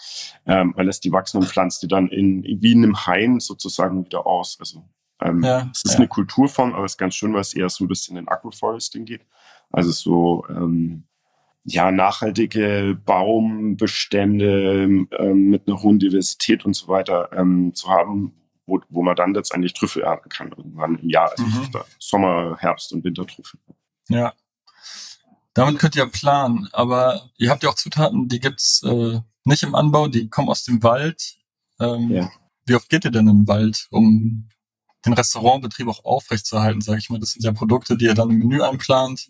ähm, 0.45 0.75
weil 0.77 0.89
es 0.89 1.01
die 1.01 1.11
wachsen 1.11 1.39
und 1.39 1.49
pflanzt 1.49 1.83
die 1.83 1.89
dann 1.89 2.09
in, 2.09 2.43
wie 2.45 2.73
in 2.73 2.85
einem 2.85 3.07
Hain 3.07 3.41
sozusagen 3.41 4.05
wieder 4.05 4.27
aus. 4.27 4.59
Also 4.61 4.85
ähm, 5.21 5.43
ja, 5.43 5.71
es 5.73 5.85
ist 5.85 5.93
ja. 5.93 5.99
eine 5.99 6.09
Kulturform, 6.09 6.75
aber 6.75 6.85
es 6.85 6.93
ist 6.93 6.99
ganz 6.99 7.15
schön, 7.15 7.33
weil 7.33 7.41
es 7.41 7.55
eher 7.55 7.69
so 7.69 7.85
ein 7.85 7.89
bisschen 7.89 8.17
in 8.17 8.29
Agroforesting 8.29 9.05
geht. 9.05 9.23
Also 9.71 9.91
so 9.91 10.45
ähm, 10.49 11.05
ja 11.65 11.91
nachhaltige 11.91 12.99
Baumbestände 13.05 15.07
ähm, 15.19 15.51
mit 15.51 15.67
einer 15.67 15.83
hohen 15.83 15.99
Diversität 15.99 16.65
und 16.65 16.75
so 16.75 16.89
weiter 16.89 17.31
ähm, 17.33 17.75
zu 17.75 17.89
haben, 17.89 18.33
wo, 18.67 18.81
wo 18.89 19.03
man 19.03 19.17
dann 19.17 19.35
letztendlich 19.35 19.75
Trüffel 19.75 20.03
ernten 20.03 20.29
kann 20.29 20.53
irgendwann 20.57 20.97
im 20.97 21.09
Jahr, 21.09 21.31
also 21.31 21.45
mhm. 21.45 21.69
Sommer, 21.99 22.57
Herbst 22.59 22.93
und 22.93 23.05
Wintertrüffel. 23.05 23.59
Ja. 24.09 24.35
Damit 25.55 25.79
könnt 25.79 25.97
ihr 25.97 26.07
planen, 26.07 26.69
aber 26.73 27.31
ihr 27.39 27.51
habt 27.51 27.63
ja 27.63 27.71
auch 27.71 27.75
Zutaten, 27.75 28.29
die 28.29 28.41
gibt's 28.41 28.83
äh, 28.83 29.21
nicht 29.45 29.63
im 29.63 29.75
Anbau, 29.75 30.09
die 30.09 30.29
kommen 30.29 30.51
aus 30.51 30.65
dem 30.65 30.83
Wald. 30.83 31.39
Ähm, 31.81 32.11
ja. 32.11 32.31
Wie 32.67 32.75
oft 32.75 32.91
geht 32.91 33.05
ihr 33.05 33.11
denn 33.11 33.29
in 33.29 33.39
den 33.39 33.49
Wald, 33.49 33.87
um 33.91 34.49
den 35.05 35.13
Restaurantbetrieb 35.13 35.89
auch 35.89 36.05
aufrechtzuerhalten, 36.05 36.81
sage 36.81 36.99
ich 36.99 37.11
mal? 37.11 37.21
Das 37.21 37.33
sind 37.33 37.45
ja 37.45 37.53
Produkte, 37.53 37.97
die 37.97 38.07
ihr 38.07 38.15
dann 38.15 38.31
im 38.31 38.39
Menü 38.39 38.63
einplant. 38.63 39.29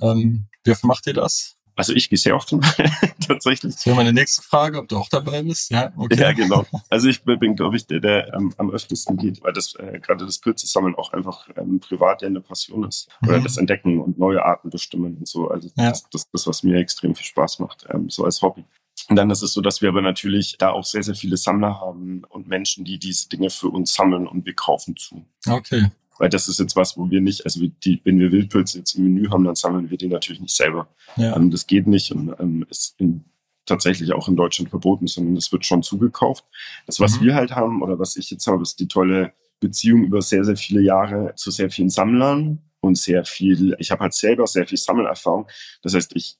Ähm, 0.00 0.46
wie 0.64 0.70
oft 0.70 0.84
macht 0.84 1.06
ihr 1.06 1.14
das? 1.14 1.56
Also 1.74 1.94
ich 1.94 2.10
gehe 2.10 2.18
sehr 2.18 2.36
oft 2.36 2.50
tatsächlich. 3.26 3.74
Das 3.74 3.86
wäre 3.86 3.96
meine 3.96 4.12
nächste 4.12 4.42
Frage, 4.42 4.78
ob 4.78 4.88
du 4.88 4.98
auch 4.98 5.08
dabei 5.08 5.42
bist. 5.42 5.70
Ja, 5.70 5.90
okay. 5.96 6.20
ja 6.20 6.32
genau. 6.32 6.66
Also 6.90 7.08
ich 7.08 7.22
bin, 7.24 7.56
glaube 7.56 7.76
ich, 7.76 7.86
der, 7.86 8.00
der 8.00 8.34
ähm, 8.34 8.52
am 8.58 8.70
öftesten 8.70 9.16
geht, 9.16 9.42
weil 9.42 9.54
das 9.54 9.74
äh, 9.76 9.98
gerade 9.98 10.26
das 10.26 10.38
Pilze-Sammeln 10.38 10.94
auch 10.96 11.12
einfach 11.12 11.48
ähm, 11.56 11.80
privat 11.80 12.20
ja 12.20 12.28
eine 12.28 12.42
Passion 12.42 12.84
ist. 12.84 13.08
Oder 13.22 13.38
mhm. 13.38 13.44
das 13.44 13.56
Entdecken 13.56 14.00
und 14.00 14.18
neue 14.18 14.44
Arten 14.44 14.68
bestimmen 14.68 15.16
und 15.16 15.26
so. 15.26 15.48
Also 15.48 15.70
ja. 15.76 15.90
das, 15.90 16.08
das, 16.10 16.30
das, 16.30 16.46
was 16.46 16.62
mir 16.62 16.76
extrem 16.76 17.14
viel 17.14 17.24
Spaß 17.24 17.58
macht, 17.60 17.86
ähm, 17.88 18.10
so 18.10 18.24
als 18.24 18.42
Hobby. 18.42 18.64
Und 19.08 19.16
dann 19.16 19.30
ist 19.30 19.42
es 19.42 19.52
so, 19.52 19.60
dass 19.60 19.82
wir 19.82 19.88
aber 19.88 20.02
natürlich 20.02 20.56
da 20.58 20.70
auch 20.70 20.84
sehr, 20.84 21.02
sehr 21.02 21.14
viele 21.14 21.36
Sammler 21.36 21.80
haben 21.80 22.22
und 22.28 22.48
Menschen, 22.48 22.84
die 22.84 22.98
diese 22.98 23.28
Dinge 23.28 23.50
für 23.50 23.68
uns 23.68 23.94
sammeln 23.94 24.26
und 24.26 24.46
wir 24.46 24.54
kaufen 24.54 24.96
zu. 24.96 25.24
Okay. 25.48 25.90
Weil 26.18 26.28
das 26.28 26.48
ist 26.48 26.60
jetzt 26.60 26.76
was, 26.76 26.96
wo 26.96 27.10
wir 27.10 27.20
nicht, 27.20 27.44
also 27.44 27.60
die, 27.84 28.00
wenn 28.04 28.18
wir 28.18 28.30
Wildpilze 28.30 28.78
jetzt 28.78 28.94
im 28.94 29.04
Menü 29.04 29.28
haben, 29.30 29.44
dann 29.44 29.56
sammeln 29.56 29.90
wir 29.90 29.98
die 29.98 30.08
natürlich 30.08 30.40
nicht 30.40 30.54
selber. 30.54 30.88
Ja. 31.16 31.36
Ähm, 31.36 31.50
das 31.50 31.66
geht 31.66 31.86
nicht 31.86 32.12
und 32.12 32.34
ähm, 32.38 32.64
ist 32.70 32.94
in, 32.98 33.24
tatsächlich 33.66 34.12
auch 34.12 34.28
in 34.28 34.36
Deutschland 34.36 34.70
verboten, 34.70 35.06
sondern 35.06 35.34
das 35.34 35.50
wird 35.52 35.66
schon 35.66 35.82
zugekauft. 35.82 36.44
Das, 36.86 37.00
was 37.00 37.18
mhm. 37.18 37.24
wir 37.24 37.34
halt 37.34 37.52
haben 37.52 37.82
oder 37.82 37.98
was 37.98 38.16
ich 38.16 38.30
jetzt 38.30 38.46
habe, 38.46 38.62
ist 38.62 38.78
die 38.78 38.88
tolle 38.88 39.32
Beziehung 39.60 40.04
über 40.04 40.22
sehr, 40.22 40.44
sehr 40.44 40.56
viele 40.56 40.80
Jahre 40.80 41.34
zu 41.36 41.50
sehr 41.50 41.70
vielen 41.70 41.90
Sammlern 41.90 42.60
und 42.80 42.98
sehr 42.98 43.24
viel, 43.24 43.76
ich 43.78 43.90
habe 43.90 44.02
halt 44.02 44.14
selber 44.14 44.46
sehr 44.46 44.66
viel 44.66 44.78
Sammelerfahrung. 44.78 45.46
Das 45.82 45.94
heißt, 45.94 46.14
ich 46.16 46.36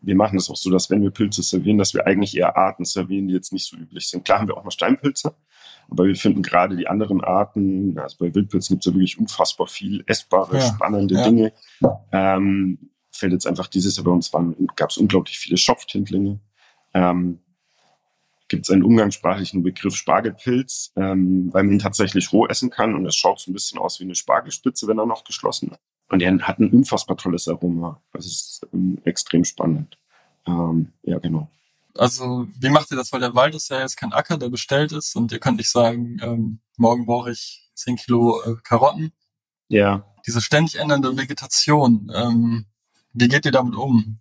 wir 0.00 0.14
machen 0.14 0.36
das 0.36 0.50
auch 0.50 0.56
so, 0.56 0.70
dass 0.70 0.90
wenn 0.90 1.02
wir 1.02 1.10
Pilze 1.10 1.42
servieren, 1.42 1.78
dass 1.78 1.94
wir 1.94 2.06
eigentlich 2.06 2.36
eher 2.36 2.56
Arten 2.56 2.84
servieren, 2.84 3.28
die 3.28 3.34
jetzt 3.34 3.52
nicht 3.52 3.66
so 3.66 3.76
üblich 3.76 4.08
sind. 4.08 4.24
Klar 4.24 4.40
haben 4.40 4.48
wir 4.48 4.56
auch 4.56 4.64
mal 4.64 4.70
Steinpilze, 4.70 5.34
aber 5.90 6.06
wir 6.06 6.16
finden 6.16 6.42
gerade 6.42 6.76
die 6.76 6.88
anderen 6.88 7.22
Arten, 7.22 7.98
also 7.98 8.16
bei 8.18 8.34
Wildpilzen 8.34 8.74
gibt 8.74 8.86
es 8.86 8.86
ja 8.86 8.94
wirklich 8.94 9.18
unfassbar 9.18 9.66
viel 9.66 10.02
essbare, 10.06 10.56
ja, 10.56 10.62
spannende 10.62 11.14
ja. 11.14 11.24
Dinge. 11.24 11.52
Ähm, 12.12 12.90
fällt 13.10 13.32
jetzt 13.32 13.46
einfach 13.46 13.68
dieses 13.68 13.96
Jahr 13.96 14.04
bei 14.04 14.10
uns 14.10 14.30
gab 14.76 14.90
es 14.90 14.96
unglaublich 14.96 15.38
viele 15.38 15.56
Schopftindlinge. 15.56 16.40
Ähm, 16.94 17.38
gibt 18.48 18.66
es 18.66 18.70
einen 18.70 18.82
umgangssprachlichen 18.82 19.62
Begriff 19.62 19.96
Spargelpilz, 19.96 20.92
ähm, 20.96 21.48
weil 21.52 21.62
man 21.64 21.74
ihn 21.74 21.78
tatsächlich 21.78 22.32
roh 22.32 22.46
essen 22.46 22.68
kann 22.70 22.94
und 22.94 23.06
es 23.06 23.16
schaut 23.16 23.40
so 23.40 23.50
ein 23.50 23.54
bisschen 23.54 23.78
aus 23.78 23.98
wie 23.98 24.04
eine 24.04 24.14
Spargelspitze, 24.14 24.86
wenn 24.88 24.98
er 24.98 25.06
noch 25.06 25.24
geschlossen 25.24 25.70
ist. 25.70 25.80
Und 26.12 26.20
er 26.20 26.38
hat 26.40 26.58
ein 26.58 26.70
unfassbar 26.70 27.16
tolles 27.16 27.48
Aroma. 27.48 27.98
Das 28.12 28.26
ist 28.26 28.66
ähm, 28.74 28.98
extrem 29.04 29.46
spannend. 29.46 29.96
Ähm, 30.46 30.92
ja, 31.04 31.18
genau. 31.18 31.48
Also, 31.96 32.46
wie 32.60 32.68
macht 32.68 32.90
ihr 32.90 32.98
das? 32.98 33.10
Weil 33.14 33.20
der 33.20 33.34
Wald 33.34 33.54
ist 33.54 33.70
ja 33.70 33.80
jetzt 33.80 33.96
kein 33.96 34.12
Acker, 34.12 34.36
der 34.36 34.50
bestellt 34.50 34.92
ist 34.92 35.16
und 35.16 35.32
ihr 35.32 35.38
könnt 35.38 35.56
nicht 35.56 35.70
sagen, 35.70 36.18
ähm, 36.22 36.58
morgen 36.76 37.06
brauche 37.06 37.32
ich 37.32 37.70
10 37.76 37.96
Kilo 37.96 38.42
äh, 38.42 38.56
Karotten. 38.62 39.12
Ja. 39.68 40.04
Diese 40.26 40.42
ständig 40.42 40.78
ändernde 40.78 41.16
Vegetation, 41.16 42.12
ähm, 42.14 42.66
wie 43.14 43.28
geht 43.28 43.46
ihr 43.46 43.52
damit 43.52 43.74
um? 43.74 44.18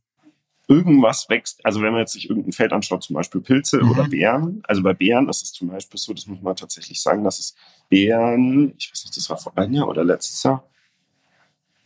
Irgendwas 0.70 1.28
wächst, 1.28 1.60
also 1.66 1.82
wenn 1.82 1.92
man 1.92 2.00
jetzt 2.00 2.14
sich 2.14 2.30
irgendein 2.30 2.54
Feld 2.54 2.72
anschaut, 2.72 3.04
zum 3.04 3.16
Beispiel 3.16 3.42
Pilze 3.42 3.84
mhm. 3.84 3.92
oder 3.92 4.08
Beeren, 4.08 4.64
also 4.64 4.82
bei 4.82 4.94
Beeren 4.94 5.28
ist 5.28 5.44
es 5.44 5.52
zum 5.52 5.68
Beispiel 5.68 6.00
so, 6.00 6.14
das 6.14 6.26
muss 6.26 6.42
man 6.42 6.56
tatsächlich 6.56 7.02
sagen, 7.02 7.26
dass 7.26 7.40
es 7.40 7.56
Beeren, 7.90 8.74
ich 8.78 8.90
weiß 8.90 9.04
nicht, 9.04 9.18
das 9.18 9.30
war 9.30 9.38
vor 9.38 9.58
einem 9.58 9.74
Jahr 9.74 9.90
oder 9.90 10.06
letztes 10.06 10.42
Jahr, 10.44 10.64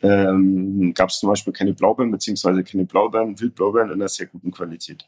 ähm, 0.02 0.94
gab 0.94 1.10
es 1.10 1.20
zum 1.20 1.30
Beispiel 1.30 1.54
keine 1.54 1.74
Blaubeeren, 1.74 2.12
beziehungsweise 2.12 2.64
keine 2.64 2.86
Blaubeeren, 2.86 3.40
Wildblaubeeren 3.40 3.90
in 3.90 3.96
einer 3.96 4.10
sehr 4.10 4.28
guten 4.28 4.52
Qualität. 4.52 5.08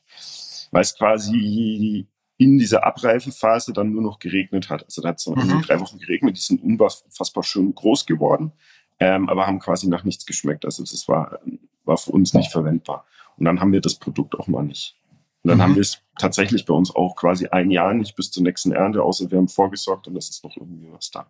Weil 0.71 0.81
es 0.81 0.95
quasi 0.95 2.07
in 2.37 2.57
dieser 2.57 2.85
Abreifephase 2.85 3.73
dann 3.73 3.91
nur 3.91 4.01
noch 4.01 4.19
geregnet 4.19 4.69
hat. 4.69 4.83
Also 4.83 5.01
da 5.01 5.09
hat 5.09 5.19
es 5.19 5.27
mhm. 5.27 5.61
drei 5.63 5.79
Wochen 5.79 5.97
geregnet, 5.97 6.37
die 6.37 6.41
sind 6.41 6.63
unfassbar 6.63 7.43
schön 7.43 7.73
groß 7.73 8.05
geworden, 8.05 8.51
ähm, 8.99 9.27
aber 9.27 9.47
haben 9.47 9.59
quasi 9.59 9.87
nach 9.87 10.03
nichts 10.03 10.25
geschmeckt. 10.25 10.63
Also 10.63 10.83
das 10.83 11.07
war, 11.07 11.39
war 11.83 11.97
für 11.97 12.11
uns 12.11 12.33
nicht 12.33 12.51
verwendbar. 12.51 13.05
Und 13.37 13.45
dann 13.45 13.59
haben 13.59 13.71
wir 13.71 13.81
das 13.81 13.95
Produkt 13.95 14.35
auch 14.35 14.47
mal 14.47 14.63
nicht. 14.63 14.95
Und 15.43 15.49
dann 15.49 15.57
mhm. 15.57 15.61
haben 15.61 15.75
wir 15.75 15.81
es 15.81 16.01
tatsächlich 16.19 16.65
bei 16.65 16.73
uns 16.73 16.95
auch 16.95 17.15
quasi 17.15 17.47
ein 17.47 17.71
Jahr 17.71 17.93
nicht 17.93 18.15
bis 18.15 18.31
zur 18.31 18.43
nächsten 18.43 18.71
Ernte, 18.71 19.01
außer 19.01 19.29
wir 19.31 19.37
haben 19.37 19.47
vorgesorgt 19.47 20.07
und 20.07 20.15
das 20.15 20.29
ist 20.29 20.43
noch 20.43 20.55
irgendwie 20.55 20.91
was 20.91 21.09
da. 21.11 21.27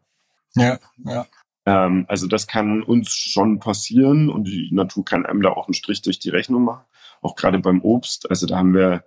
Ja, 0.56 0.80
ja. 1.06 1.26
Ähm, 1.68 2.06
also 2.08 2.28
das 2.28 2.48
kann 2.48 2.82
uns 2.82 3.10
schon 3.10 3.60
passieren 3.60 4.30
und 4.30 4.46
die 4.46 4.70
Natur 4.72 5.04
kann 5.04 5.26
einem 5.26 5.42
da 5.42 5.50
auch 5.50 5.68
einen 5.68 5.74
Strich 5.74 6.02
durch 6.02 6.18
die 6.18 6.30
Rechnung 6.30 6.64
machen. 6.64 6.86
Auch 7.22 7.36
gerade 7.36 7.60
beim 7.60 7.82
Obst. 7.82 8.30
Also 8.30 8.48
da 8.48 8.58
haben 8.58 8.74
wir 8.74 9.04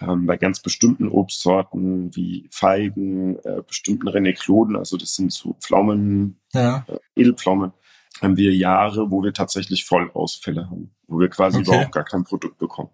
ähm, 0.00 0.26
bei 0.26 0.36
ganz 0.36 0.60
bestimmten 0.60 1.08
Obstsorten 1.08 2.14
wie 2.14 2.48
Feigen, 2.52 3.36
äh, 3.40 3.62
bestimmten 3.66 4.06
Renekloden, 4.06 4.76
also 4.76 4.96
das 4.96 5.16
sind 5.16 5.32
so 5.32 5.54
Pflaumen, 5.54 6.40
ja. 6.52 6.86
äh, 6.86 6.98
Edelpflaumen, 7.20 7.72
haben 8.20 8.36
wir 8.36 8.54
Jahre, 8.54 9.10
wo 9.10 9.24
wir 9.24 9.32
tatsächlich 9.32 9.84
Vollausfälle 9.84 10.70
haben, 10.70 10.94
wo 11.08 11.18
wir 11.18 11.28
quasi 11.28 11.58
okay. 11.58 11.66
überhaupt 11.68 11.92
gar 11.92 12.04
kein 12.04 12.22
Produkt 12.22 12.58
bekommen. 12.58 12.90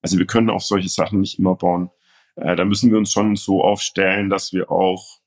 Also 0.00 0.18
wir 0.18 0.26
können 0.26 0.48
auch 0.48 0.62
solche 0.62 0.88
Sachen 0.88 1.20
nicht 1.20 1.38
immer 1.38 1.54
bauen. 1.54 1.90
Äh, 2.36 2.56
da 2.56 2.64
müssen 2.64 2.90
wir 2.90 2.98
uns 2.98 3.12
schon 3.12 3.36
so 3.36 3.62
aufstellen, 3.62 4.30
dass 4.30 4.54
wir 4.54 4.70
auch 4.70 5.20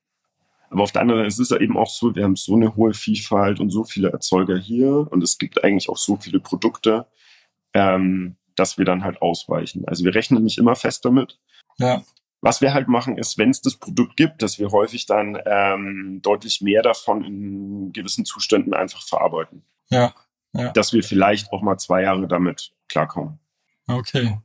aber 0.69 0.83
auf 0.83 0.91
der 0.91 1.01
anderen 1.01 1.21
Seite 1.21 1.27
ist 1.27 1.39
es 1.39 1.51
eben 1.51 1.77
auch 1.77 1.89
so, 1.89 2.15
wir 2.15 2.23
haben 2.23 2.35
so 2.35 2.55
eine 2.55 2.75
hohe 2.75 2.93
Vielfalt 2.93 3.59
und 3.59 3.69
so 3.69 3.83
viele 3.83 4.11
Erzeuger 4.11 4.57
hier 4.57 5.07
und 5.11 5.23
es 5.23 5.38
gibt 5.38 5.63
eigentlich 5.63 5.89
auch 5.89 5.97
so 5.97 6.17
viele 6.17 6.39
Produkte, 6.39 7.07
ähm, 7.73 8.35
dass 8.55 8.77
wir 8.77 8.85
dann 8.85 9.03
halt 9.03 9.21
ausweichen. 9.21 9.88
Also 9.88 10.03
wir 10.03 10.13
rechnen 10.13 10.43
nicht 10.43 10.57
immer 10.57 10.75
fest 10.75 11.05
damit. 11.05 11.39
Ja. 11.77 12.03
Was 12.41 12.61
wir 12.61 12.73
halt 12.73 12.88
machen, 12.88 13.17
ist, 13.17 13.38
wenn 13.38 13.49
es 13.49 13.61
das 13.61 13.75
Produkt 13.75 14.15
gibt, 14.15 14.41
dass 14.41 14.59
wir 14.59 14.71
häufig 14.71 15.05
dann 15.05 15.38
ähm, 15.45 16.19
deutlich 16.21 16.61
mehr 16.61 16.81
davon 16.81 17.23
in 17.23 17.91
gewissen 17.91 18.25
Zuständen 18.25 18.73
einfach 18.73 19.01
verarbeiten. 19.01 19.63
Ja, 19.89 20.13
ja. 20.53 20.71
Dass 20.71 20.93
wir 20.93 21.03
vielleicht 21.03 21.51
auch 21.51 21.61
mal 21.61 21.77
zwei 21.77 22.03
Jahre 22.03 22.27
damit 22.27 22.73
klarkommen. 22.88 23.39
Okay. 23.88 24.38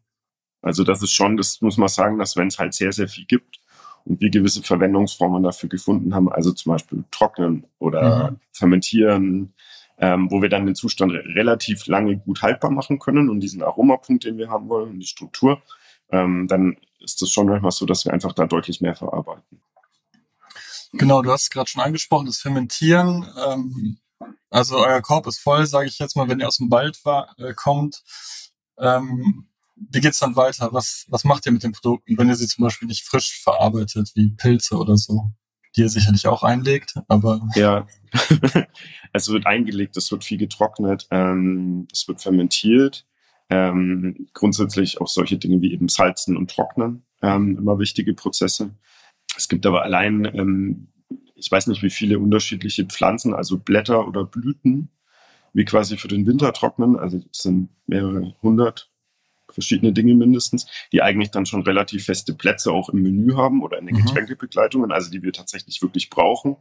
Also 0.62 0.82
das 0.82 1.02
ist 1.02 1.12
schon, 1.12 1.36
das 1.36 1.60
muss 1.60 1.76
man 1.76 1.88
sagen, 1.88 2.18
dass 2.18 2.36
wenn 2.36 2.48
es 2.48 2.58
halt 2.58 2.74
sehr, 2.74 2.92
sehr 2.92 3.08
viel 3.08 3.26
gibt, 3.26 3.60
und 4.04 4.20
wir 4.20 4.30
gewisse 4.30 4.62
Verwendungsformen 4.62 5.42
dafür 5.42 5.68
gefunden 5.68 6.14
haben, 6.14 6.30
also 6.30 6.52
zum 6.52 6.72
Beispiel 6.72 7.04
trocknen 7.10 7.66
oder 7.78 8.30
mhm. 8.30 8.40
fermentieren, 8.52 9.54
ähm, 9.98 10.30
wo 10.30 10.42
wir 10.42 10.48
dann 10.48 10.66
den 10.66 10.74
Zustand 10.74 11.12
relativ 11.12 11.86
lange 11.86 12.16
gut 12.16 12.42
haltbar 12.42 12.70
machen 12.70 12.98
können 12.98 13.30
und 13.30 13.40
diesen 13.40 13.62
Aromapunkt, 13.62 14.24
den 14.24 14.38
wir 14.38 14.50
haben 14.50 14.68
wollen 14.68 14.90
und 14.90 15.00
die 15.00 15.06
Struktur, 15.06 15.62
ähm, 16.10 16.46
dann 16.48 16.76
ist 17.00 17.22
es 17.22 17.30
schon 17.30 17.46
manchmal 17.46 17.70
so, 17.70 17.86
dass 17.86 18.04
wir 18.04 18.12
einfach 18.12 18.32
da 18.32 18.46
deutlich 18.46 18.80
mehr 18.80 18.94
verarbeiten. 18.94 19.60
Genau, 20.92 21.22
du 21.22 21.30
hast 21.30 21.50
gerade 21.50 21.68
schon 21.68 21.82
angesprochen, 21.82 22.26
das 22.26 22.38
Fermentieren. 22.38 23.26
Ähm, 23.46 23.98
also 24.50 24.78
euer 24.78 25.00
Korb 25.00 25.26
ist 25.26 25.40
voll, 25.40 25.66
sage 25.66 25.88
ich 25.88 25.98
jetzt 25.98 26.16
mal, 26.16 26.28
wenn 26.28 26.40
ihr 26.40 26.46
aus 26.46 26.58
dem 26.58 26.70
Wald 26.70 27.04
war, 27.04 27.34
äh, 27.38 27.52
kommt. 27.54 28.02
Ähm, 28.78 29.46
wie 29.76 30.00
geht's 30.00 30.18
dann 30.18 30.36
weiter? 30.36 30.72
Was, 30.72 31.06
was 31.08 31.24
macht 31.24 31.46
ihr 31.46 31.52
mit 31.52 31.62
den 31.62 31.72
Produkten, 31.72 32.16
wenn 32.18 32.28
ihr 32.28 32.36
sie 32.36 32.46
zum 32.46 32.64
Beispiel 32.64 32.88
nicht 32.88 33.04
frisch 33.04 33.40
verarbeitet, 33.42 34.12
wie 34.14 34.30
Pilze 34.30 34.76
oder 34.76 34.96
so? 34.96 35.32
Die 35.76 35.80
ihr 35.80 35.88
sicherlich 35.88 36.26
auch 36.28 36.44
einlegt, 36.44 36.94
aber. 37.08 37.48
Ja, 37.56 37.86
es 39.12 39.28
wird 39.28 39.46
eingelegt, 39.46 39.96
es 39.96 40.10
wird 40.12 40.22
viel 40.22 40.38
getrocknet, 40.38 41.08
ähm, 41.10 41.88
es 41.92 42.06
wird 42.06 42.22
fermentiert. 42.22 43.06
Ähm, 43.50 44.28
grundsätzlich 44.32 45.00
auch 45.00 45.08
solche 45.08 45.36
Dinge 45.36 45.60
wie 45.60 45.72
eben 45.72 45.88
Salzen 45.88 46.36
und 46.36 46.50
Trocknen, 46.50 47.04
ähm, 47.20 47.58
immer 47.58 47.78
wichtige 47.78 48.14
Prozesse. 48.14 48.74
Es 49.36 49.48
gibt 49.48 49.66
aber 49.66 49.82
allein, 49.82 50.24
ähm, 50.24 50.88
ich 51.34 51.50
weiß 51.50 51.66
nicht, 51.66 51.82
wie 51.82 51.90
viele 51.90 52.18
unterschiedliche 52.18 52.86
Pflanzen, 52.86 53.34
also 53.34 53.58
Blätter 53.58 54.08
oder 54.08 54.24
Blüten, 54.24 54.90
wie 55.52 55.64
quasi 55.64 55.98
für 55.98 56.08
den 56.08 56.26
Winter 56.26 56.52
trocknen. 56.52 56.96
Also 56.96 57.18
es 57.30 57.42
sind 57.42 57.68
mehrere 57.86 58.34
hundert 58.42 58.93
verschiedene 59.54 59.92
Dinge 59.92 60.14
mindestens, 60.14 60.66
die 60.92 61.02
eigentlich 61.02 61.30
dann 61.30 61.46
schon 61.46 61.62
relativ 61.62 62.04
feste 62.04 62.34
Plätze 62.34 62.72
auch 62.72 62.88
im 62.90 63.02
Menü 63.02 63.34
haben 63.34 63.62
oder 63.62 63.78
in 63.78 63.86
den 63.86 63.96
mhm. 63.96 64.04
Getränkebegleitungen, 64.04 64.92
also 64.92 65.10
die 65.10 65.22
wir 65.22 65.32
tatsächlich 65.32 65.80
wirklich 65.80 66.10
brauchen. 66.10 66.56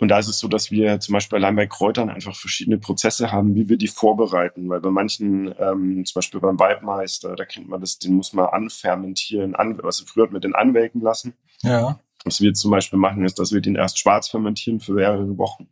Und 0.00 0.08
da 0.08 0.18
ist 0.18 0.28
es 0.28 0.38
so, 0.38 0.46
dass 0.46 0.70
wir 0.70 1.00
zum 1.00 1.14
Beispiel 1.14 1.38
allein 1.38 1.56
bei 1.56 1.66
Kräutern 1.66 2.08
einfach 2.08 2.36
verschiedene 2.36 2.78
Prozesse 2.78 3.32
haben, 3.32 3.56
wie 3.56 3.68
wir 3.68 3.76
die 3.76 3.88
vorbereiten. 3.88 4.68
Weil 4.68 4.80
bei 4.80 4.90
manchen, 4.90 5.52
ähm, 5.58 6.04
zum 6.04 6.14
Beispiel 6.14 6.40
beim 6.40 6.58
Waldmeister, 6.58 7.34
da 7.34 7.44
kennt 7.44 7.68
man 7.68 7.80
das, 7.80 7.98
den 7.98 8.14
muss 8.14 8.32
man 8.32 8.46
anfermentieren, 8.46 9.56
an, 9.56 9.80
also 9.80 10.04
früher 10.06 10.24
hat 10.24 10.32
man 10.32 10.40
den 10.40 10.54
anwelken 10.54 11.00
lassen. 11.00 11.34
Ja. 11.62 11.98
Was 12.24 12.40
wir 12.40 12.54
zum 12.54 12.70
Beispiel 12.70 12.98
machen, 12.98 13.24
ist, 13.24 13.38
dass 13.40 13.52
wir 13.52 13.60
den 13.60 13.74
erst 13.74 13.98
schwarz 13.98 14.28
fermentieren 14.28 14.78
für 14.78 14.92
mehrere 14.92 15.36
Wochen 15.36 15.68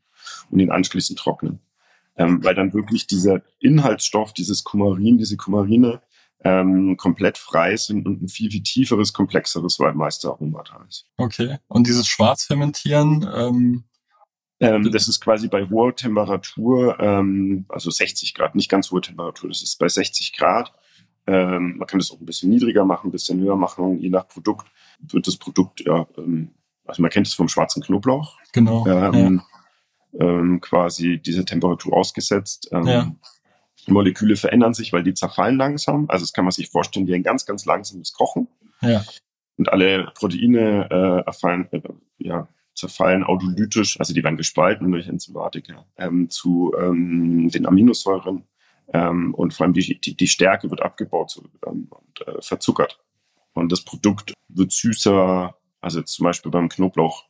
und 0.50 0.58
ihn 0.58 0.70
anschließend 0.70 1.18
trocknen. 1.18 1.60
Ähm, 2.16 2.42
weil 2.42 2.54
dann 2.54 2.72
wirklich 2.72 3.06
dieser 3.06 3.42
Inhaltsstoff, 3.60 4.32
dieses 4.32 4.64
Kumarin, 4.64 5.18
diese 5.18 5.36
Kumarine, 5.36 6.00
ähm, 6.44 6.96
komplett 6.96 7.38
frei 7.38 7.76
sind 7.76 8.06
und 8.06 8.22
ein 8.22 8.28
viel, 8.28 8.50
viel 8.50 8.62
tieferes, 8.62 9.12
komplexeres 9.12 9.78
Waldmeister-Aroma 9.80 10.62
da 10.64 10.84
ist. 10.88 11.06
Okay. 11.16 11.58
Und 11.68 11.86
dieses 11.86 12.06
Schwarzfermentieren, 12.06 13.28
ähm, 13.34 13.84
ähm, 14.60 14.90
das 14.90 15.08
ist 15.08 15.20
quasi 15.20 15.48
bei 15.48 15.68
hoher 15.68 15.94
Temperatur, 15.94 16.98
ähm, 17.00 17.66
also 17.68 17.90
60 17.90 18.34
Grad, 18.34 18.54
nicht 18.54 18.70
ganz 18.70 18.90
hohe 18.90 19.00
Temperatur, 19.00 19.48
das 19.50 19.62
ist 19.62 19.78
bei 19.78 19.88
60 19.88 20.34
Grad. 20.34 20.72
Ähm, 21.26 21.76
man 21.78 21.86
kann 21.86 21.98
das 21.98 22.10
auch 22.10 22.20
ein 22.20 22.26
bisschen 22.26 22.50
niedriger 22.50 22.84
machen, 22.84 23.08
ein 23.08 23.12
bisschen 23.12 23.40
höher 23.40 23.56
machen, 23.56 23.98
je 23.98 24.10
nach 24.10 24.28
Produkt 24.28 24.68
wird 25.00 25.26
das 25.26 25.36
Produkt, 25.36 25.80
ja, 25.80 26.06
ähm, 26.16 26.54
also 26.86 27.02
man 27.02 27.10
kennt 27.10 27.26
es 27.26 27.34
vom 27.34 27.48
schwarzen 27.48 27.82
Knoblauch. 27.82 28.38
Genau. 28.52 28.86
Ähm, 28.86 29.42
ja. 30.12 30.26
ähm, 30.26 30.60
quasi 30.60 31.18
diese 31.18 31.44
Temperatur 31.44 31.94
ausgesetzt. 31.94 32.68
Ähm, 32.72 33.18
Moleküle 33.92 34.36
verändern 34.36 34.74
sich, 34.74 34.92
weil 34.92 35.02
die 35.02 35.14
zerfallen 35.14 35.56
langsam. 35.56 36.06
Also 36.08 36.24
das 36.24 36.32
kann 36.32 36.44
man 36.44 36.52
sich 36.52 36.70
vorstellen 36.70 37.06
wie 37.06 37.14
ein 37.14 37.22
ganz, 37.22 37.46
ganz 37.46 37.64
langsames 37.64 38.12
Kochen. 38.12 38.48
Ja. 38.82 39.04
Und 39.56 39.72
alle 39.72 40.10
Proteine 40.14 40.88
äh, 40.90 41.26
erfallen, 41.26 41.68
äh, 41.72 41.80
ja, 42.18 42.48
zerfallen 42.74 43.24
autolytisch, 43.24 43.98
also 43.98 44.12
die 44.12 44.22
werden 44.22 44.36
gespalten 44.36 44.92
durch 44.92 45.08
Enzymatik 45.08 45.74
ähm, 45.96 46.28
zu 46.28 46.74
ähm, 46.78 47.48
den 47.48 47.66
Aminosäuren 47.66 48.44
ähm, 48.92 49.34
und 49.34 49.54
vor 49.54 49.64
allem 49.64 49.72
die, 49.72 49.98
die, 49.98 50.16
die 50.16 50.28
Stärke 50.28 50.70
wird 50.70 50.82
abgebaut 50.82 51.30
so, 51.30 51.42
ähm, 51.66 51.88
und 51.90 52.26
äh, 52.26 52.40
verzuckert. 52.42 53.00
Und 53.54 53.72
das 53.72 53.82
Produkt 53.82 54.34
wird 54.48 54.72
süßer, 54.72 55.56
also 55.80 56.02
zum 56.02 56.24
Beispiel 56.24 56.50
beim 56.50 56.68
Knoblauch. 56.68 57.24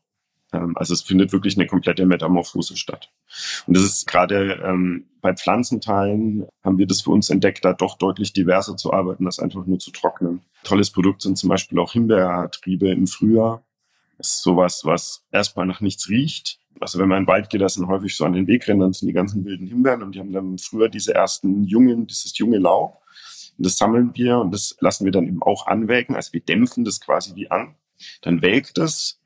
Ähm, 0.56 0.76
also 0.76 0.94
es 0.94 1.02
findet 1.02 1.32
wirklich 1.32 1.56
eine 1.56 1.66
komplette 1.66 2.06
Metamorphose 2.06 2.76
statt. 2.76 3.10
Und 3.66 3.76
das 3.76 3.84
ist 3.84 4.06
gerade 4.06 4.62
ähm, 4.64 5.06
bei 5.20 5.34
Pflanzenteilen 5.34 6.46
haben 6.64 6.78
wir 6.78 6.86
das 6.86 7.02
für 7.02 7.10
uns 7.10 7.30
entdeckt, 7.30 7.64
da 7.64 7.72
doch 7.72 7.98
deutlich 7.98 8.32
diverser 8.32 8.76
zu 8.76 8.92
arbeiten, 8.92 9.26
als 9.26 9.38
einfach 9.38 9.66
nur 9.66 9.78
zu 9.78 9.90
trocknen. 9.90 10.40
Tolles 10.64 10.90
Produkt 10.90 11.22
sind 11.22 11.38
zum 11.38 11.48
Beispiel 11.48 11.78
auch 11.78 11.92
Himbeertriebe 11.92 12.90
im 12.90 13.06
Frühjahr 13.06 13.62
das 14.18 14.28
ist 14.28 14.42
sowas, 14.42 14.82
was 14.84 15.24
erstmal 15.30 15.66
nach 15.66 15.80
nichts 15.80 16.08
riecht. 16.08 16.58
Also 16.80 16.98
wenn 16.98 17.08
man 17.08 17.18
in 17.18 17.24
den 17.24 17.28
Wald 17.28 17.50
geht, 17.50 17.60
da 17.60 17.68
sind 17.68 17.86
häufig 17.86 18.16
so 18.16 18.24
an 18.24 18.32
den 18.32 18.46
Wegrändern 18.46 18.92
sind 18.92 19.08
die 19.08 19.14
ganzen 19.14 19.44
wilden 19.44 19.66
Himbeeren 19.66 20.02
und 20.02 20.14
die 20.14 20.20
haben 20.20 20.32
dann 20.32 20.58
früher 20.58 20.88
diese 20.88 21.14
ersten 21.14 21.64
jungen, 21.64 22.06
dieses 22.06 22.36
junge 22.36 22.58
Laub. 22.58 23.02
Und 23.56 23.64
das 23.64 23.78
sammeln 23.78 24.10
wir 24.14 24.38
und 24.38 24.52
das 24.52 24.76
lassen 24.80 25.04
wir 25.04 25.12
dann 25.12 25.26
eben 25.26 25.42
auch 25.42 25.66
anwelken. 25.66 26.14
Also 26.14 26.32
wir 26.32 26.40
dämpfen 26.40 26.84
das 26.84 27.00
quasi 27.00 27.34
wie 27.34 27.50
an. 27.50 27.74
Dann 28.20 28.42
welkt 28.42 28.76
es 28.76 29.20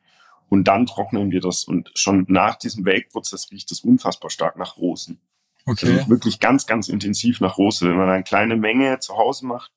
und 0.50 0.64
dann 0.64 0.85
trocknen 0.85 1.30
wir 1.30 1.40
das. 1.40 1.64
Und 1.64 1.90
schon 1.95 2.26
nach 2.28 2.57
diesem 2.57 2.85
Welkprozess 2.85 3.50
riecht 3.50 3.71
es 3.73 3.80
unfassbar 3.80 4.30
stark 4.30 4.57
nach 4.59 4.76
Rosen. 4.76 5.21
Okay. 5.64 5.92
Also 5.92 6.11
wirklich 6.11 6.40
ganz, 6.40 6.66
ganz 6.66 6.88
intensiv 6.88 7.40
nach 7.40 7.57
Rose. 7.57 7.88
Wenn 7.88 7.97
man 7.97 8.11
eine 8.11 8.25
kleine 8.25 8.57
Menge 8.57 8.99
zu 8.99 9.16
Hause 9.16 9.47
macht, 9.47 9.73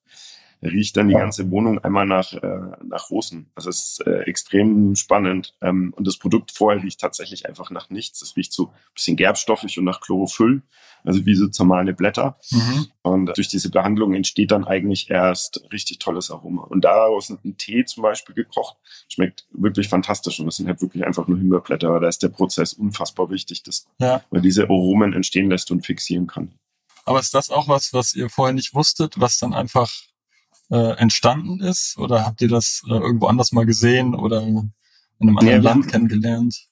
riecht 0.64 0.96
dann 0.96 1.08
die 1.08 1.14
ganze 1.14 1.50
Wohnung 1.50 1.78
einmal 1.78 2.06
nach, 2.06 2.32
äh, 2.32 2.58
nach 2.82 3.10
Rosen. 3.10 3.50
Das 3.54 3.66
ist 3.66 4.02
äh, 4.06 4.20
extrem 4.22 4.94
spannend. 4.96 5.54
Ähm, 5.60 5.92
und 5.96 6.06
das 6.06 6.16
Produkt 6.16 6.52
vorher 6.52 6.82
riecht 6.82 7.00
tatsächlich 7.00 7.46
einfach 7.46 7.70
nach 7.70 7.90
nichts. 7.90 8.22
Es 8.22 8.36
riecht 8.36 8.52
so 8.52 8.68
ein 8.68 8.74
bisschen 8.94 9.16
gerbstoffig 9.16 9.78
und 9.78 9.84
nach 9.84 10.00
Chlorophyll, 10.00 10.62
also 11.04 11.26
wie 11.26 11.34
so 11.34 11.48
zermahlene 11.48 11.94
Blätter. 11.94 12.38
Mhm. 12.50 12.86
Und 13.02 13.36
durch 13.36 13.48
diese 13.48 13.70
Behandlung 13.70 14.14
entsteht 14.14 14.50
dann 14.50 14.64
eigentlich 14.64 15.10
erst 15.10 15.62
richtig 15.72 15.98
tolles 15.98 16.30
Aroma. 16.30 16.62
Und 16.62 16.84
daraus 16.84 17.30
ein 17.30 17.56
Tee 17.58 17.84
zum 17.84 18.02
Beispiel 18.02 18.34
gekocht, 18.34 18.76
schmeckt 19.08 19.46
wirklich 19.52 19.88
fantastisch. 19.88 20.40
Und 20.40 20.46
das 20.46 20.56
sind 20.56 20.68
halt 20.68 20.80
wirklich 20.80 21.04
einfach 21.04 21.28
nur 21.28 21.38
Himbeerblätter, 21.38 21.88
aber 21.88 22.00
da 22.00 22.08
ist 22.08 22.22
der 22.22 22.28
Prozess 22.30 22.72
unfassbar 22.72 23.30
wichtig, 23.30 23.62
dass 23.62 23.86
ja. 23.98 24.22
man 24.30 24.42
diese 24.42 24.64
Aromen 24.64 25.12
entstehen 25.12 25.50
lässt 25.50 25.70
und 25.70 25.84
fixieren 25.84 26.26
kann. 26.26 26.54
Aber 27.04 27.20
ist 27.20 27.34
das 27.34 27.50
auch 27.50 27.68
was, 27.68 27.92
was 27.92 28.14
ihr 28.14 28.30
vorher 28.30 28.54
nicht 28.54 28.74
wusstet, 28.74 29.20
was 29.20 29.38
dann 29.38 29.52
einfach 29.52 29.92
äh, 30.74 30.96
entstanden 30.98 31.60
ist? 31.60 31.96
Oder 31.98 32.26
habt 32.26 32.42
ihr 32.42 32.48
das 32.48 32.82
äh, 32.88 32.94
irgendwo 32.94 33.26
anders 33.26 33.52
mal 33.52 33.64
gesehen 33.64 34.14
oder 34.14 34.42
in 34.42 34.72
einem 35.20 35.38
anderen 35.38 35.62
ja, 35.62 35.70
Land 35.70 35.88
kennengelernt? 35.88 36.66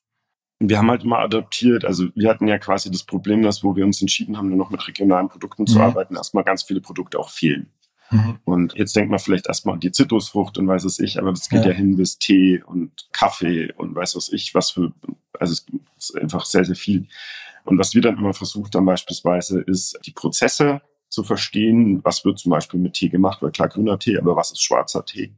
Wir 0.59 0.79
haben 0.79 0.91
halt 0.91 1.05
immer 1.05 1.21
adaptiert. 1.21 1.85
Also 1.85 2.09
wir 2.15 2.29
hatten 2.29 2.49
ja 2.49 2.59
quasi 2.59 2.91
das 2.91 3.05
Problem, 3.05 3.43
dass 3.43 3.63
wo 3.63 3.77
wir 3.77 3.85
uns 3.85 4.01
entschieden 4.01 4.37
haben, 4.37 4.49
nur 4.49 4.59
noch 4.59 4.71
mit 4.71 4.87
regionalen 4.87 5.29
Produkten 5.29 5.63
mhm. 5.63 5.67
zu 5.67 5.81
arbeiten, 5.81 6.17
erstmal 6.17 6.45
ganz 6.45 6.65
viele 6.65 6.81
Produkte 6.81 7.19
auch 7.19 7.31
fehlen. 7.31 7.71
Mhm. 8.11 8.39
Und 8.45 8.75
jetzt 8.75 8.95
denkt 8.97 9.11
man 9.11 9.21
vielleicht 9.21 9.47
erstmal 9.47 9.75
an 9.75 9.81
die 9.81 9.93
Zitrusfrucht 9.93 10.59
und 10.59 10.67
weiß 10.67 10.85
es 10.85 10.99
ich, 10.99 11.19
aber 11.19 11.31
das 11.31 11.49
geht 11.49 11.65
ja. 11.65 11.71
ja 11.71 11.77
hin 11.77 11.97
bis 11.97 12.19
Tee 12.19 12.63
und 12.63 13.09
Kaffee 13.13 13.73
und 13.77 13.95
weiß 13.95 14.17
was 14.17 14.33
ich, 14.33 14.55
was 14.55 14.73
für, 14.73 14.93
also 15.39 15.53
es 15.53 15.65
ist 15.99 16.19
einfach 16.21 16.45
sehr, 16.45 16.65
sehr 16.65 16.77
viel. 16.77 17.07
Und 17.65 17.79
was 17.79 17.95
wir 17.95 18.03
dann 18.03 18.19
immer 18.19 18.35
versucht 18.35 18.75
haben 18.75 18.85
beispielsweise, 18.85 19.61
ist 19.61 19.99
die 20.05 20.11
Prozesse 20.11 20.83
zu 21.13 21.25
verstehen, 21.25 22.03
was 22.05 22.25
wird 22.25 22.39
zum 22.39 22.51
Beispiel 22.51 22.81
mit 22.81 22.95
Tee 22.95 23.11
gemacht, 23.11 23.43
weil 23.43 23.51
klar 23.51 23.69
grüner 23.69 23.99
Tee, 23.99 24.17
aber 24.17 24.35
was 24.35 24.51
ist 24.51 24.63
schwarzer 24.63 25.05
Tee? 25.05 25.35